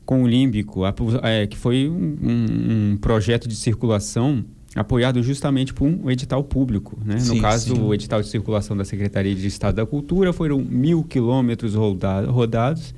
[0.06, 5.74] com o Límbico, a- é, que foi um, um- um projeto de circulação apoiado justamente
[5.74, 6.96] por um edital público.
[7.04, 7.18] Né?
[7.20, 7.82] Sim, no caso, sim.
[7.82, 12.94] o edital de circulação da Secretaria de Estado da Cultura foram mil quilômetros roda- rodados.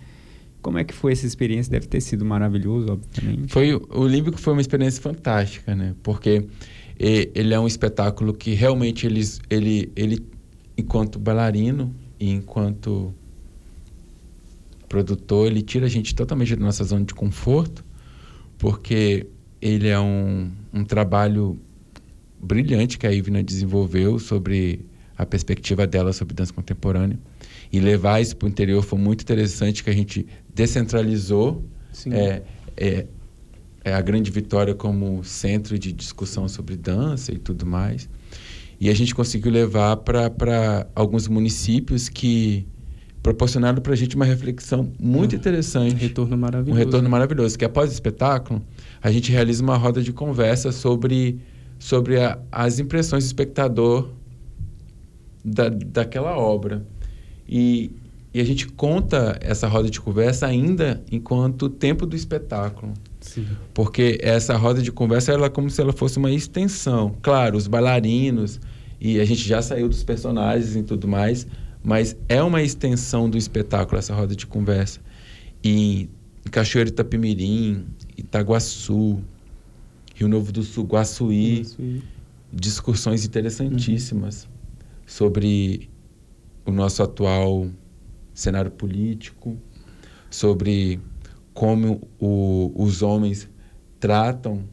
[0.62, 1.72] Como é que foi essa experiência?
[1.72, 3.52] Deve ter sido maravilhoso, obviamente.
[3.52, 5.96] Foi, o Límbico foi uma experiência fantástica, né?
[6.04, 6.46] Porque
[7.00, 10.26] ele é um espetáculo que realmente eles, ele, ele,
[10.78, 13.14] enquanto bailarino e enquanto
[14.90, 17.86] produtor, ele tira a gente totalmente da nossa zona de conforto,
[18.58, 19.28] porque
[19.62, 21.58] ele é um, um trabalho
[22.42, 24.86] brilhante que a Ivna desenvolveu sobre
[25.18, 27.20] a perspectiva dela sobre dança contemporânea.
[27.72, 32.14] E levar isso para o interior foi muito interessante, que a gente descentralizou Sim.
[32.14, 32.42] é,
[32.76, 33.06] é,
[33.84, 38.10] é a grande vitória como centro de discussão sobre dança e tudo mais.
[38.80, 42.66] E a gente conseguiu levar para alguns municípios que
[43.22, 45.96] proporcionaram para a gente uma reflexão muito Um interessante.
[45.96, 46.80] retorno Um maravilhoso.
[46.80, 47.58] retorno maravilhoso.
[47.58, 48.62] Que após o espetáculo,
[49.02, 51.40] a gente realiza uma roda de conversa sobre,
[51.78, 54.10] sobre a- as impressões do espectador
[55.44, 56.86] da, daquela obra.
[57.50, 57.92] E,
[58.32, 62.94] e a gente conta essa roda de conversa ainda enquanto tempo do espetáculo.
[63.74, 67.16] Porque essa roda de conversa ela é como se ela fosse uma extensão.
[67.22, 68.60] Claro, os bailarinos,
[69.02, 71.48] e a gente já saiu dos personagens e tudo mais,
[71.84, 75.00] mas é uma extensão do espetáculo essa roda de conversa.
[75.64, 76.08] E
[76.46, 77.86] em Cachoeiro Itapemirim,
[78.18, 79.20] Itaguaçu,
[80.16, 82.02] Rio Novo do Sul, Guaçuí, e-
[82.52, 84.48] discussões interessantíssimas
[85.06, 85.90] sobre
[86.70, 87.68] o nosso atual
[88.34, 89.58] cenário político,
[90.30, 91.00] sobre
[91.54, 93.50] como o- os homens
[94.00, 94.64] tratam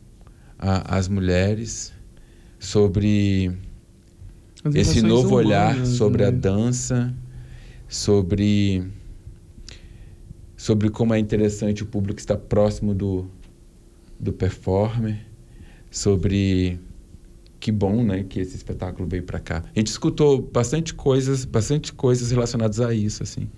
[0.59, 1.93] a- as mulheres,
[2.59, 3.51] sobre
[4.65, 6.39] As esse novo olhar humanas, sobre a né?
[6.39, 7.15] dança,
[7.89, 8.87] sobre
[10.57, 13.31] sobre como é interessante o público estar próximo do
[14.19, 15.27] do performer,
[15.91, 16.81] sobre
[17.59, 19.65] que bom, né, que esse espetáculo veio para cá.
[19.75, 23.49] A gente escutou bastante coisas, bastante coisas relacionadas a isso, assim.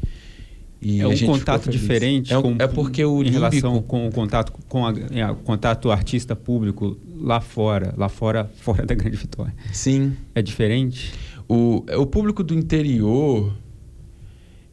[0.80, 4.12] E é um contato diferente É, com- é porque o em relação límbico- com o
[4.12, 9.52] contato com a, é, contato artista público lá fora, lá fora, fora da Grande Vitória.
[9.72, 11.12] sim, É diferente?
[11.48, 13.52] O, o público do interior,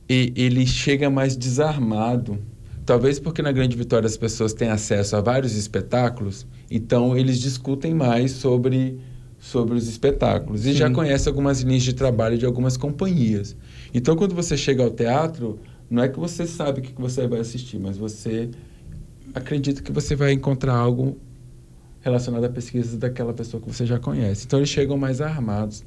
[0.08, 2.38] e- ele chega mais desarmado.
[2.86, 7.96] Talvez porque na Grande Vitória as pessoas têm acesso a vários espetáculos, então eles discutem
[7.96, 9.00] mais sobre,
[9.46, 10.66] sobre os espetáculos.
[10.66, 10.94] E já Sim.
[10.94, 13.56] conhecem algumas linhas de trabalho de algumas companhias.
[13.94, 17.40] Então, quando você chega ao teatro, não é que você sabe o que você vai
[17.40, 18.50] assistir, mas você
[19.36, 21.18] acredita que você vai encontrar algo
[22.02, 24.46] relacionado à pesquisa daquela pessoa que você já conhece.
[24.48, 25.86] Então, eles chegam mais armados.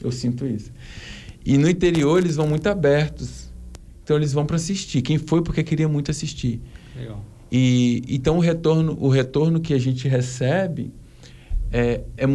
[0.00, 0.70] Eu sinto isso.
[1.44, 3.50] E no interior eles vão muito abertos.
[4.04, 5.02] Então eles vão para assistir.
[5.02, 6.60] Quem foi porque queria muito assistir.
[6.96, 7.24] Legal.
[7.50, 10.92] E então o retorno, o retorno que a gente recebe
[11.70, 12.26] é, é,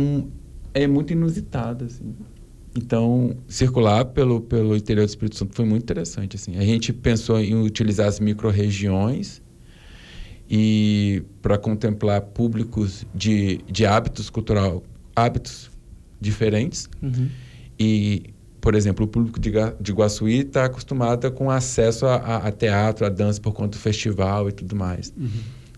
[0.84, 2.14] é muito inusitado assim.
[2.76, 6.58] Então circular pelo pelo interior do Espírito Santo foi muito interessante assim.
[6.58, 9.42] A gente pensou em utilizar as micro-regiões
[10.50, 14.82] e para contemplar públicos de, de hábitos cultural,
[15.16, 15.70] hábitos
[16.22, 16.90] diferentes.
[17.02, 17.28] Uhum.
[17.78, 23.06] E, por exemplo, o público de, de Guaçuí está acostumado com acesso a, a- teatro,
[23.06, 25.14] a dança por conta do festival e tudo mais.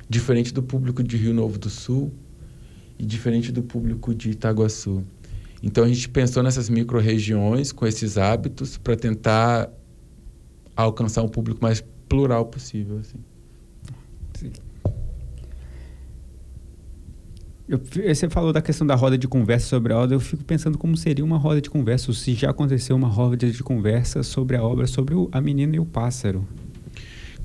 [0.08, 2.12] Diferente do público de Rio Novo do Sul
[3.00, 5.04] diferente do público de Itaguaçu.
[5.62, 9.70] Então a gente pensou nessas micro-regiões com esses hábitos para tentar
[10.76, 13.00] alcançar um público mais plural possível.
[13.00, 13.18] Assim.
[17.68, 17.80] Eu,
[18.16, 20.98] você falou da questão da roda de conversa sobre a obra, eu fico pensando como
[20.98, 24.64] seria uma roda de conversa, ou se já aconteceu uma roda de conversa sobre a
[24.64, 26.48] obra, sobre o- a menina e o pássaro.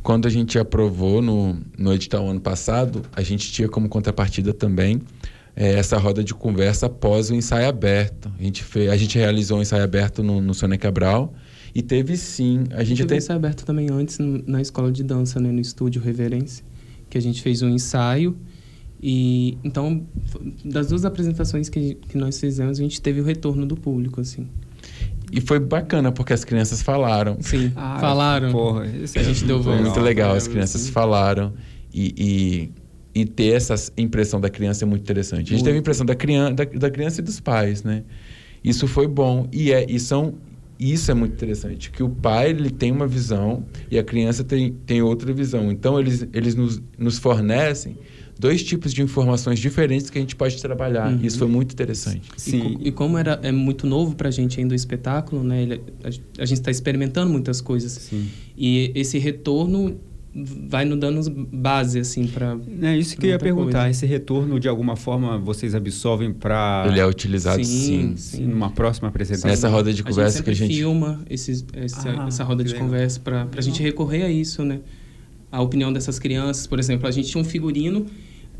[0.03, 5.03] Quando a gente aprovou no, no edital ano passado, a gente tinha como contrapartida também
[5.57, 8.31] eh, essa roda de conversa após o ensaio aberto.
[8.39, 11.35] A gente, fez, a gente realizou um ensaio aberto no, no Sônia Cabral
[11.75, 12.65] e teve sim.
[12.73, 15.61] A gente Teve até esse aberto também antes no- na escola de dança, né, no
[15.61, 16.65] estúdio Reverência,
[17.11, 18.37] que a gente fez um ensaio.
[19.07, 20.03] E então,
[20.65, 24.49] das duas apresentações que, que nós fizemos, a gente teve o retorno do público, assim.
[25.31, 27.37] E foi bacana, porque as crianças falaram.
[27.41, 28.51] Sim, Ah, falaram.
[28.53, 29.85] Porra, isso A gente deu Foi voz.
[29.89, 31.53] muito legal, as É, crianças falaram.
[31.93, 32.71] E, e,
[33.15, 35.53] e ter essa impressão da criança é muito interessante.
[35.53, 38.03] A gente teve a impressão da criança, da, da criança e dos pais, né?
[38.63, 39.47] Isso foi bom.
[39.53, 40.35] E, é, e são,
[40.81, 44.73] isso é muito interessante, que o pai ele tem uma visão e a criança tem,
[44.85, 45.71] tem outra visão.
[45.71, 47.97] Então, eles, eles nos, nos fornecem
[48.37, 51.13] dois tipos de informações diferentes que a gente pode trabalhar.
[51.13, 51.21] Uhum.
[51.23, 52.29] Isso foi muito interessante.
[52.49, 55.63] E, co- e como era, é muito novo pra gente ainda o espetáculo, né?
[55.63, 56.09] ele- a,
[56.43, 57.93] a gente está experimentando muitas coisas.
[57.93, 58.29] Sim.
[58.59, 60.01] E esse retorno
[60.35, 62.59] vai nos dando base, assim, para...
[62.83, 63.83] É isso que eu ia perguntar.
[63.85, 63.91] coisa.
[63.91, 68.45] Esse retorno, de alguma forma, vocês absorvem para Ele é utilizado Sim, sim.
[68.47, 69.49] numa próxima apresentação?
[69.49, 70.77] Nessa roda de A gente conversa sempre que a gente.
[70.77, 72.87] filma esses, essa, Ah, essa roda de legal.
[72.87, 74.81] conversa para a gente recorrer a isso, né?
[75.53, 78.07] A opinião dessas crianças, por exemplo, a gente tinha um figurino,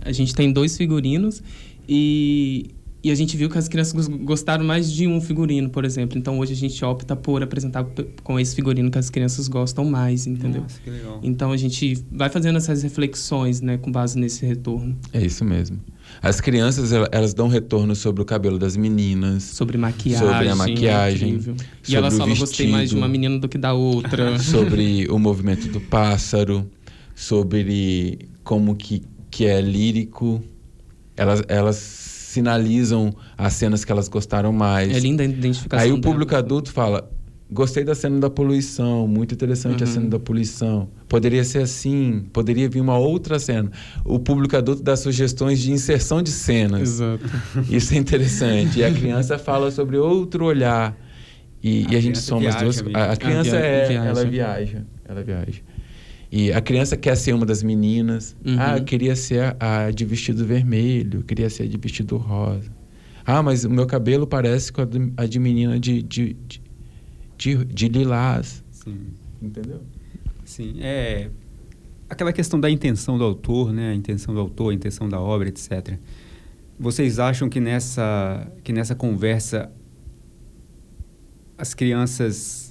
[0.01, 1.43] a gente tem dois figurinos
[1.89, 2.71] e,
[3.05, 6.19] e a gente viu que as crianças gos- gostaram mais de um figurino, por exemplo.
[6.19, 7.85] Então hoje a gente opta por apresentar
[8.23, 10.63] com esse figurino que as crianças gostam mais, entendeu?
[10.63, 11.21] Nossa, que legal.
[11.23, 15.79] Então a gente vai fazendo essas reflexões, né, com base nesse retorno É isso mesmo.
[16.23, 19.43] As crianças, ela- elas dão retorno sobre o cabelo das meninas.
[19.45, 20.27] sobre maquiagem.
[20.29, 21.57] Sobre a maquiagem, incrível.
[21.89, 24.39] E elas o falam, gostei mais de vestido." uma menina do que da outra.
[24.39, 26.67] sobre o movimento do pássaro,
[27.15, 30.43] sobre como que, que é lírico.
[31.17, 34.95] Elas, elas sinalizam as cenas que elas gostaram mais.
[34.95, 36.03] É linda a identificação Aí o dela.
[36.13, 37.11] público adulto fala:
[37.51, 39.93] gostei da cena da poluição, muito interessante a Uhum.
[39.93, 40.89] cena da poluição.
[41.09, 43.71] Poderia ser assim, poderia vir uma outra cena.
[44.05, 46.83] O público adulto dá sugestões de inserção de cenas.
[46.83, 47.25] Exato.
[47.71, 48.81] Isso é interessante.
[48.81, 50.97] E a criança fala sobre outro olhar.
[51.63, 52.83] E, A e a gente soma as duas.
[52.93, 54.09] A, a criança via- é, viaja.
[54.11, 55.63] ela viaja, ela viaja.
[56.31, 58.37] E a criança quer ser uma das meninas.
[58.45, 58.57] Uhum.
[58.59, 62.17] Ah, eu queria ser a, a de vestido vermelho, eu queria ser a de vestido
[62.17, 62.71] rosa.
[63.25, 66.37] Ah, mas o meu cabelo parece com a de, a de menina de, de,
[67.39, 68.63] de, de, lilás.
[68.71, 68.99] Sim.
[69.41, 69.81] Entendeu?
[70.45, 71.31] Sim, é
[72.09, 73.91] aquela questão da intenção do autor, né?
[73.91, 75.99] A intenção do autor, a intenção da obra, etc.
[76.79, 79.71] Vocês acham que nessa que nessa conversa
[81.57, 82.64] as crianças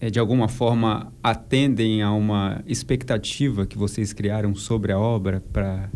[0.00, 5.90] eh, de alguma forma atendem a uma expectativa que vocês criaram sobre a obra para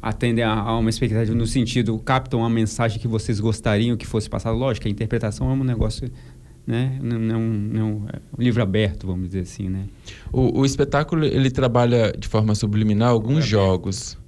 [0.00, 4.28] atendem a, a uma expectativa no sentido captam a mensagem que vocês gostariam que fosse
[4.28, 4.56] passada?
[4.56, 6.10] Lógico a interpretação é um negócio
[6.66, 9.86] né não, não, não é um livro aberto vamos dizer assim né?
[10.32, 14.18] O, o espetáculo ele trabalha de forma subliminar alguns jogos.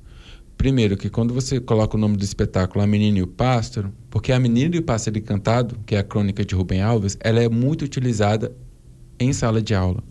[0.61, 4.31] Primeiro, que quando você coloca o nome do espetáculo A Menina e o Pássaro, porque
[4.31, 7.49] A Menina e o Pássaro Encantado, que é a crônica de Rubem Alves, ela é
[7.49, 8.53] muito utilizada
[9.19, 10.05] em sala de aula.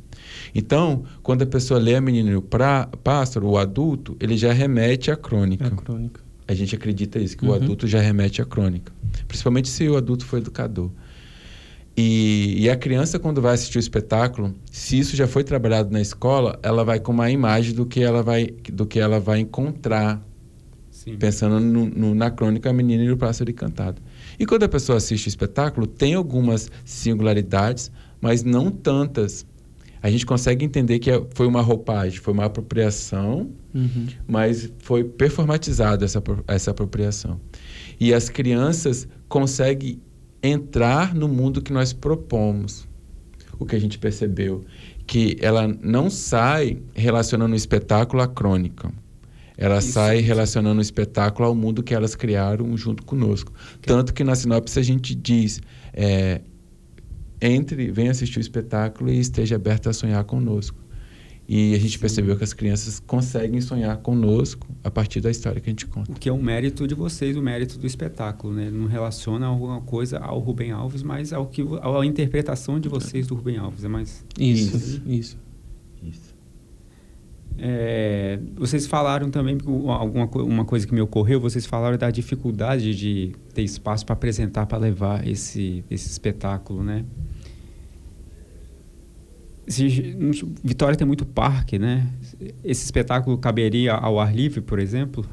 [0.56, 4.52] Então, quando a pessoa lê A Menina e o pra, Pássaro, o adulto, ele já
[4.52, 5.66] remete à crônica.
[5.66, 6.20] É a crônica.
[6.48, 7.54] A gente acredita isso, que o Uhum.
[7.54, 8.92] adulto já remete à crônica.
[9.28, 10.90] Principalmente se o adulto for educador.
[11.96, 16.02] E, e a criança, quando vai assistir o espetáculo, se isso já foi trabalhado na
[16.02, 20.26] escola, ela vai com uma imagem do que ela vai, do que ela vai encontrar,
[21.12, 24.02] sim pensando no- no- na crônica A Menina e o Pássaro Encantado.
[24.38, 27.92] E quando a pessoa assiste o espetáculo, tem algumas singularidades,
[28.22, 29.46] mas não tantas.
[30.02, 34.08] A gente consegue entender que é- foi uma roupagem, foi uma apropriação Uhum.
[34.28, 37.40] mas foi performatizada essa, essa apropriação.
[38.00, 40.00] E as crianças conseguem
[40.42, 42.88] entrar no mundo que nós propomos.
[43.60, 44.64] O que a gente percebeu,
[45.06, 48.90] que ela não sai relacionando o espetáculo à crônica.
[49.62, 50.28] Ela Isso, sai isso.
[50.28, 53.52] relacionando o espetáculo ao mundo que elas criaram junto conosco.
[53.82, 55.60] Tanto que na sinopse a gente diz:
[55.94, 56.40] é,
[57.42, 60.78] entre, venha assistir o espetáculo e esteja aberta a sonhar conosco.
[61.52, 65.68] E a gente percebeu que as crianças conseguem sonhar conosco a partir da história que
[65.68, 66.12] a gente conta.
[66.12, 69.82] o que é um mérito de vocês o mérito do espetáculo né não relaciona alguma
[69.82, 73.88] coisa ao Rubem Alves mas ao que à interpretação de vocês do Rubem Alves é
[73.88, 74.78] mais Isso.
[74.78, 75.02] isso.
[75.08, 75.38] Isso.
[77.62, 83.34] É, vocês falaram também alguma uma coisa que me ocorreu, vocês falaram da dificuldade de
[83.54, 87.04] ter espaço para apresentar, para levar esse, esse espetáculo, né?
[89.68, 90.16] Se-
[90.64, 92.08] Vitória tem muito parque, né?
[92.64, 95.26] Esse espetáculo caberia ao ar livre, por exemplo?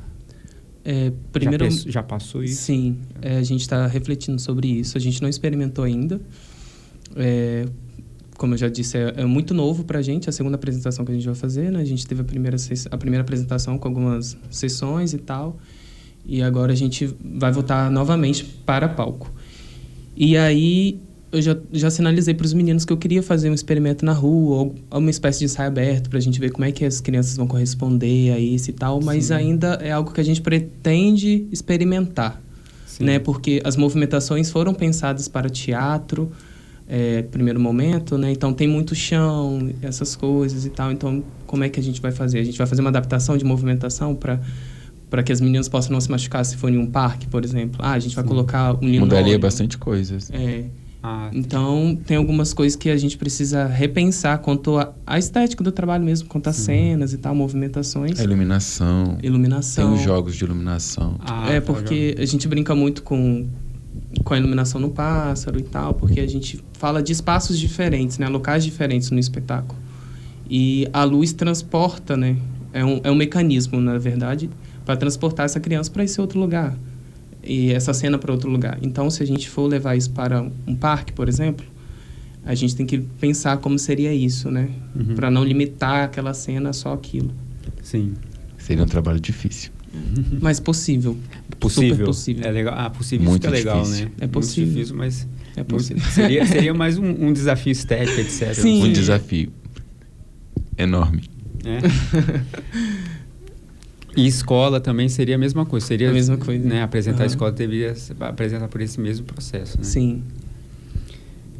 [0.84, 2.62] É, primeiro, já, já passou isso?
[2.62, 4.96] sim, é, a gente está refletindo sobre isso.
[4.96, 6.20] A gente não experimentou ainda.
[7.16, 7.66] É,
[8.36, 11.12] como eu já disse, é, é muito novo para a gente, a segunda apresentação que
[11.12, 11.70] a gente vai fazer.
[11.70, 11.80] Né?
[11.80, 12.56] A gente teve a primeira,
[12.90, 15.58] a primeira apresentação com algumas sessões e tal.
[16.24, 19.32] E agora a gente vai voltar novamente para palco.
[20.16, 20.98] E aí
[21.30, 24.56] eu já, já sinalizei para os meninos que eu queria fazer um experimento na rua,
[24.56, 27.36] ou uma espécie de ensaio aberto, para a gente ver como é que as crianças
[27.36, 29.00] vão corresponder a isso e tal.
[29.00, 29.34] Mas Sim.
[29.34, 32.42] ainda é algo que a gente pretende experimentar
[32.96, 33.04] Sim.
[33.04, 33.18] né?
[33.18, 36.32] Porque as movimentações foram pensadas para teatro,
[36.88, 38.30] é, primeiro momento, né?
[38.32, 40.92] Então tem muito chão, essas coisas e tal.
[40.92, 42.38] Então como é que a gente vai fazer?
[42.40, 44.40] A gente vai fazer uma adaptação de movimentação para
[45.08, 47.78] para que as meninas possam não se machucar se for em um parque, por exemplo.
[47.80, 48.28] Ah, a gente vai Sim.
[48.28, 49.00] colocar um linóleo.
[49.02, 50.28] Mudaria bastante coisas.
[50.32, 50.64] É.
[51.00, 54.76] Ah, Então, tem algumas coisas que a gente precisa repensar quanto
[55.06, 59.16] à estética do trabalho mesmo, quanto às cenas e tal, movimentações, A iluminação.
[59.22, 59.86] iluminação.
[59.90, 61.14] Tem os jogos de iluminação.
[61.20, 63.46] ah, é, porque a gente brinca muito com,
[64.24, 68.28] com a iluminação no pássaro e tal, porque a gente fala de espaços diferentes, né?
[68.28, 69.78] Locais diferentes no espetáculo.
[70.48, 72.36] E a luz transporta, né?
[72.72, 74.50] É um, é um mecanismo, na verdade,
[74.84, 76.76] para transportar essa criança para esse outro lugar.
[77.42, 78.78] E essa cena para outro lugar.
[78.82, 81.64] Então, se a gente for levar isso para um parque, por exemplo,
[82.44, 84.70] a gente tem que pensar como seria isso, né?
[84.94, 85.14] Uhum.
[85.14, 87.32] Para não limitar aquela cena a só aquilo.
[87.82, 88.14] Sim.
[88.58, 89.70] Seria um trabalho difícil.
[90.40, 91.16] Mas possível.
[91.60, 91.90] Possível.
[91.90, 92.44] Super possível.
[92.46, 92.74] É legal.
[92.76, 93.26] Ah, possível.
[93.28, 94.04] Muito isso que é legal, difícil.
[94.06, 94.10] né?
[94.20, 94.64] É possível.
[94.66, 96.02] Muito difícil, mas É muito- possível.
[96.10, 98.54] seria, seria mais um, um desafio estético, etc.
[98.54, 98.84] Sim.
[98.84, 99.50] Um desafio
[100.78, 101.22] enorme.
[101.64, 101.78] né?
[104.16, 105.86] E escola também seria a mesma coisa.
[105.86, 106.66] Seria A mesma coisa.
[106.66, 107.26] Né, apresentar a Aham.
[107.26, 109.76] escola deveria se- apresentar por esse mesmo processo.
[109.76, 109.84] Né?
[109.84, 110.22] Sim.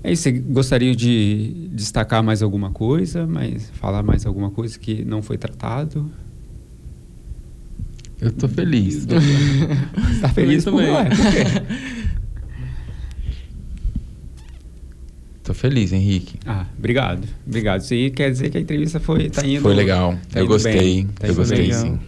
[0.03, 0.23] É isso.
[0.23, 5.37] Você gostaria de destacar mais alguma coisa, mas falar mais alguma coisa que não foi
[5.37, 6.11] tratado?
[8.21, 9.07] Eu tô feliz.
[10.15, 10.91] Está feliz por, também.
[10.91, 11.87] ué, por quê?
[15.43, 16.41] Tô feliz, Henrique.
[16.45, 17.23] Ah, obrigado.
[17.47, 17.81] Obrigado.
[17.81, 20.19] Isso aí quer dizer que a entrevista foi tá indo Foi legal.
[20.33, 20.73] tá eu indo gostei.
[20.77, 22.01] bem, tá eu gostei, sim.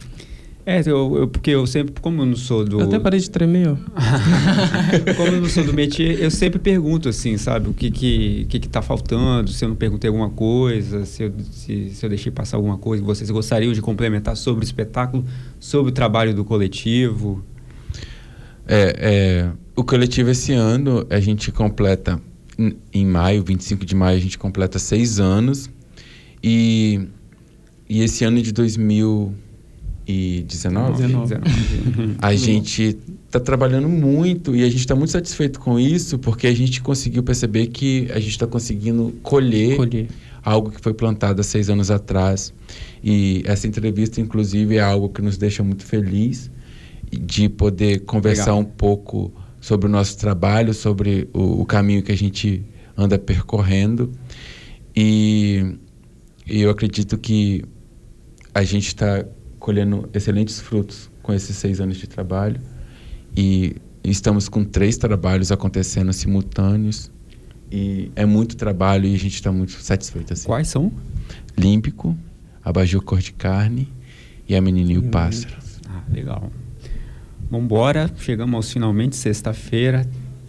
[0.71, 2.79] É, eu, eu- porque eu sempre, como eu não sou do.
[2.81, 3.77] Eu até parei de tremer, ó.
[5.17, 8.59] Como eu não sou do métier, eu sempre pergunto assim, sabe, o que que, que,
[8.61, 12.31] que tá faltando, se eu não perguntei alguma coisa, se eu, se, se eu deixei
[12.31, 15.25] passar alguma coisa, vocês gostariam de complementar sobre o espetáculo,
[15.59, 17.43] sobre o trabalho do coletivo.
[18.67, 22.21] É, é, o coletivo esse ano a gente completa
[22.59, 25.71] em- em maio, 25 de maio, a gente completa seis anos.
[26.45, 27.01] E,
[27.89, 28.53] e esse ano de
[30.09, 31.35] 2019, 19.
[32.19, 36.55] a gente está trabalhando muito e a gente está muito satisfeito com isso, porque a
[36.55, 40.09] gente conseguiu perceber que a gente está conseguindo colher Colher.
[40.43, 42.55] algo que foi plantado há seis anos atrás.
[43.05, 46.51] E essa entrevista, inclusive, é algo que nos deixa muito feliz
[47.13, 48.61] de poder conversar Legal.
[48.61, 49.31] um pouco
[49.61, 52.65] sobre o nosso trabalho, sobre o, o caminho que a gente
[52.97, 54.11] anda percorrendo.
[54.97, 55.77] E,
[56.47, 57.63] e eu acredito que
[58.55, 59.25] a gente está
[59.69, 62.59] colhendo excelentes frutos com esses seis anos de trabalho.
[63.37, 67.11] E estamos com três trabalhos acontecendo simultâneos.
[67.71, 70.33] E é muito trabalho e a gente está muito satisfeito.
[70.33, 70.47] Assim.
[70.47, 70.91] Quais são?
[71.55, 72.17] Límpico,
[72.65, 73.93] Abajur Cor de Carne
[74.49, 75.55] e A Menininha e o Pássaro.
[75.87, 76.51] Ah, legal.
[77.51, 80.09] Vambora, chegamos aos finalmente, sexta-feira,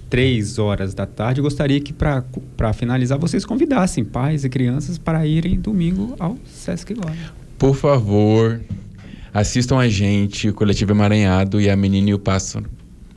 [0.09, 1.41] três horas da tarde.
[1.41, 7.33] Gostaria que, para finalizar, vocês convidassem pais e crianças para irem domingo ao Sesc Glória.
[7.57, 8.61] Por favor,
[9.33, 12.65] assistam a gente, o Coletivo Emaranhado e A Menina e o Pássaro,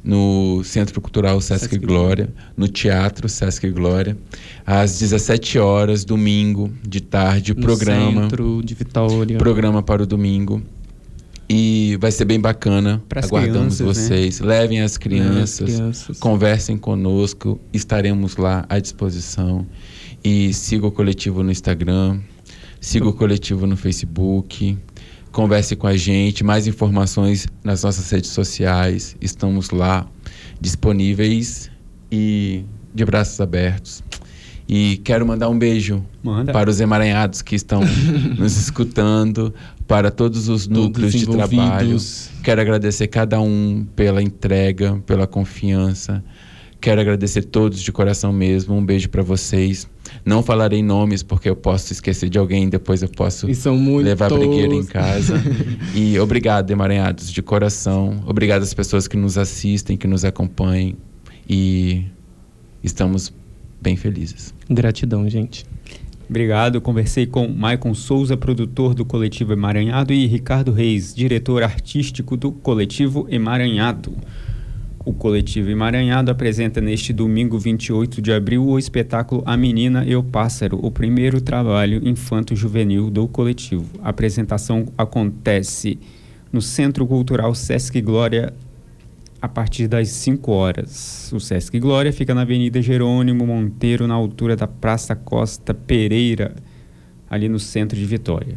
[0.05, 4.17] no Centro Cultural Sesc, Sesc Glória, no Teatro Sesc Glória,
[4.67, 8.23] às 17 horas, domingo, de tarde, No programa.
[8.23, 9.39] Centro de Vitória.
[9.39, 10.63] Programa para o domingo.
[11.49, 13.03] E vai ser bem bacana.
[13.09, 14.17] Pras Aguardamos crianças, né?
[14.17, 14.41] vocês.
[14.41, 15.67] Levem as Levem as crianças.
[15.67, 16.19] crianças.
[16.19, 17.61] Conversem conosco.
[17.73, 19.67] Estaremos lá à disposição.
[20.25, 22.21] E siga o coletivo no Instagram.
[22.81, 24.79] Siga o coletivo no Facebook.
[25.33, 26.45] Converse com a gente.
[26.45, 29.17] Mais informações nas nossas redes sociais.
[29.21, 30.07] Estamos lá
[30.61, 31.71] disponíveis
[32.11, 32.65] e
[32.95, 34.05] de braços abertos.
[34.69, 36.53] E quero mandar um beijo Manda.
[36.53, 37.81] para os emaranhados que estão
[38.39, 39.53] nos escutando,
[39.89, 41.97] para todos os núcleos de trabalho.
[42.43, 46.23] Quero agradecer cada um pela entrega, pela confiança.
[46.83, 48.75] Quero agradecer todos de coração mesmo.
[48.75, 49.89] Um beijo para vocês.
[50.25, 53.55] Não falarei nomes porque eu posso esquecer de alguém, depois eu posso E
[54.03, 55.41] levar brigueira em casa.
[55.95, 58.25] e obrigado, emaranhados, de coração.
[58.27, 60.97] Obrigado às pessoas que nos assistem, que nos acompanhem.
[61.49, 62.05] E
[62.83, 63.33] estamos
[63.81, 64.53] bem felizes.
[64.69, 65.65] Gratidão, gente.
[66.29, 66.81] Obrigado.
[66.81, 73.29] Conversei com Maicon Souza, produtor do Coletivo Emaranhado, e Ricardo Reis, diretor artístico do Coletivo
[73.31, 74.13] Emaranhado.
[75.05, 80.23] O Coletivo Emaranhado apresenta neste domingo 28 de abril o espetáculo A Menina e o
[80.23, 83.85] Pássaro, o primeiro trabalho infanto-juvenil do coletivo.
[84.01, 85.99] A apresentação acontece
[86.53, 88.55] no Centro Cultural Sesc Glória
[89.41, 91.33] a partir das 5 horas.
[91.33, 96.55] O Sesc Glória fica na Avenida Jerônimo Monteiro, na altura da Praça Costa Pereira,
[97.29, 98.57] ali no centro de Vitória.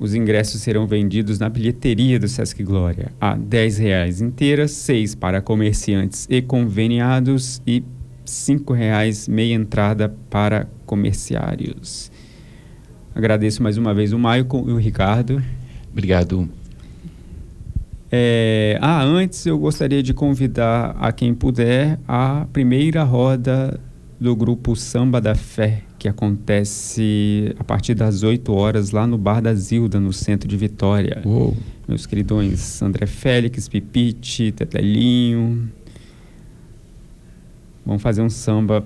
[0.00, 5.42] Os ingressos serão vendidos na bilheteria do Sesc Glória a 10 reais inteiras, 6 para
[5.42, 7.84] comerciantes e conveniados e
[8.24, 12.10] 5 reais meia entrada para comerciários.
[13.14, 15.42] Agradeço mais uma vez o Maicon e o Ricardo.
[15.92, 16.48] Obrigado.
[18.10, 23.78] É, ah, antes eu gostaria de convidar a quem puder a primeira roda
[24.18, 29.42] do grupo Samba da Fé, que acontece a partir das 8 horas lá no Bar
[29.42, 31.20] da Zilda, no centro de Vitória.
[31.26, 31.54] Uou.
[31.86, 35.70] Meus queridões André Félix, Pipite, Tetelinho.
[37.84, 38.82] Vamos fazer um samba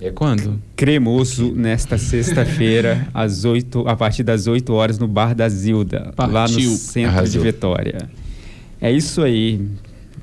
[0.00, 0.60] É quando?
[0.74, 6.26] cremoso nesta sexta-feira, às 8, a partir das 8 horas, no Bar da Zilda, lá
[6.26, 6.70] no Partiu.
[6.72, 7.42] centro Arrasou.
[7.42, 8.08] de Vitória.
[8.80, 9.60] É isso aí.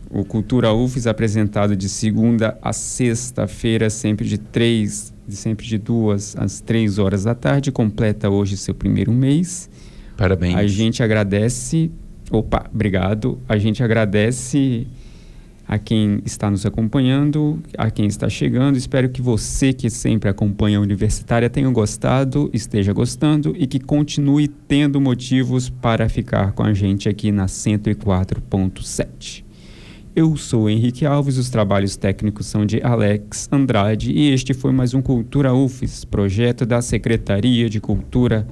[0.10, 6.36] O Cultura UFES apresentado de segunda a sexta-feira, sempre de três, de sempre de duas
[6.38, 9.70] às três horas da tarde, completa hoje seu primeiro mês.
[10.18, 10.56] Parabéns.
[10.56, 11.92] A gente agradece.
[12.32, 13.40] Opa, obrigado.
[13.48, 14.88] A gente agradece
[15.68, 18.78] a quem está nos acompanhando, a quem está chegando.
[18.78, 24.48] Espero que você que sempre acompanha a Universitária tenha gostado, esteja gostando e que continue
[24.48, 29.51] tendo motivos para ficar com a gente aqui na 104.7.
[30.14, 34.94] Eu sou Henrique Alves, os trabalhos técnicos são de Alex Andrade e este foi mais
[34.94, 38.46] um Cultura UFES, projeto da Secretaria de Cultura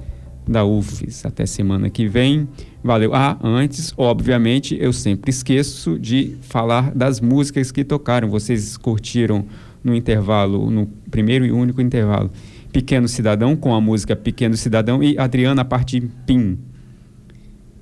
[0.48, 1.26] da UFES.
[1.26, 2.48] Até semana que vem.
[2.82, 3.14] Valeu.
[3.14, 8.30] Ah, antes, obviamente, eu sempre esqueço de falar das músicas que tocaram.
[8.30, 9.44] Vocês curtiram
[9.84, 12.30] no intervalo, no primeiro e único intervalo,
[12.72, 16.58] Pequeno Cidadão com a música Pequeno Cidadão e Adriana Partipim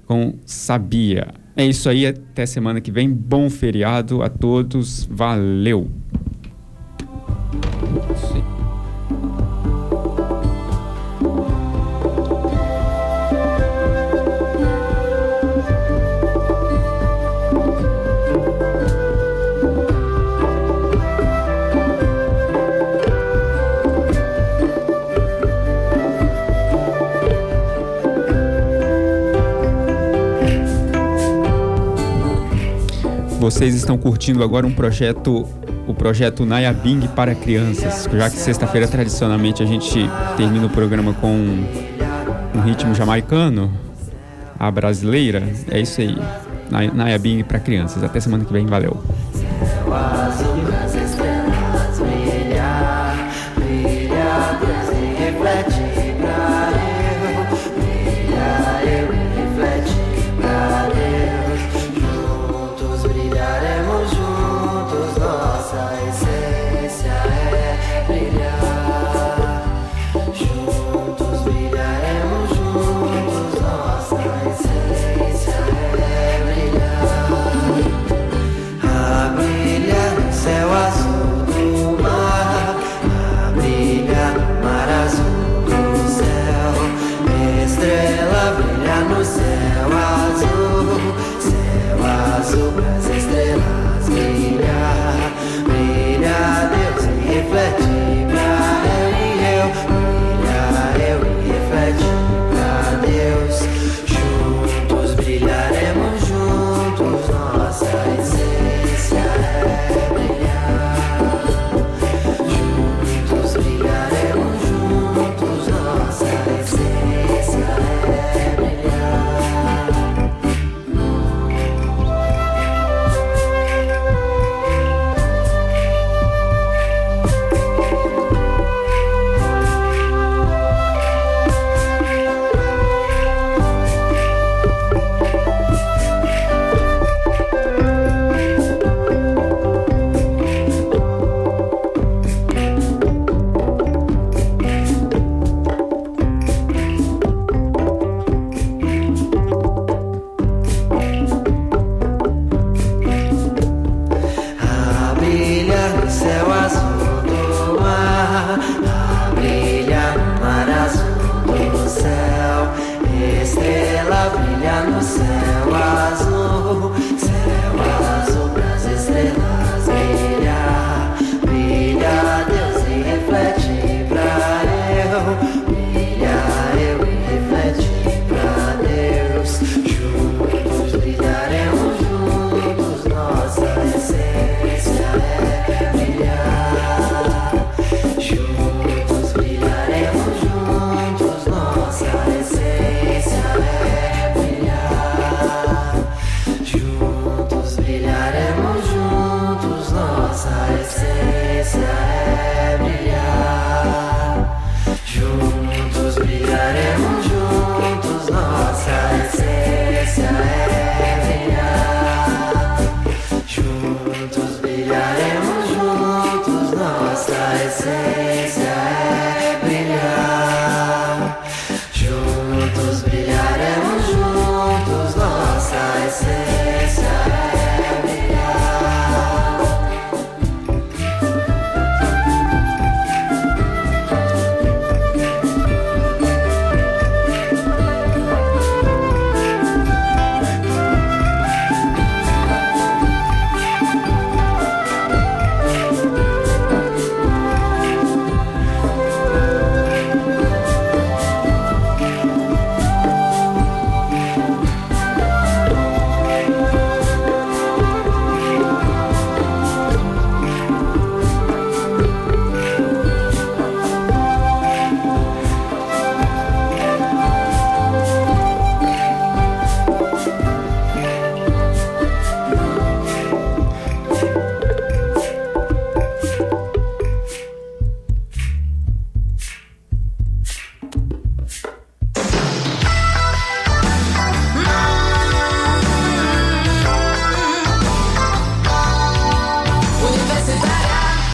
[0.05, 1.29] com Sabia.
[1.59, 3.11] É isso aí, até semana que vem.
[3.11, 5.09] Bom feriado a todos.
[5.11, 5.91] Valeu.
[33.49, 35.47] Vocês estão curtindo agora um projeto,
[35.87, 38.07] o projeto Nayabing para crianças.
[38.13, 39.99] Já que sexta-feira tradicionalmente a gente
[40.37, 41.33] termina o programa com
[42.55, 43.73] um ritmo jamaicano,
[44.59, 46.15] a brasileira, é isso aí.
[46.71, 48.05] Nay- Nayabing para crianças.
[48.05, 49.03] Até semana que vem, valeu.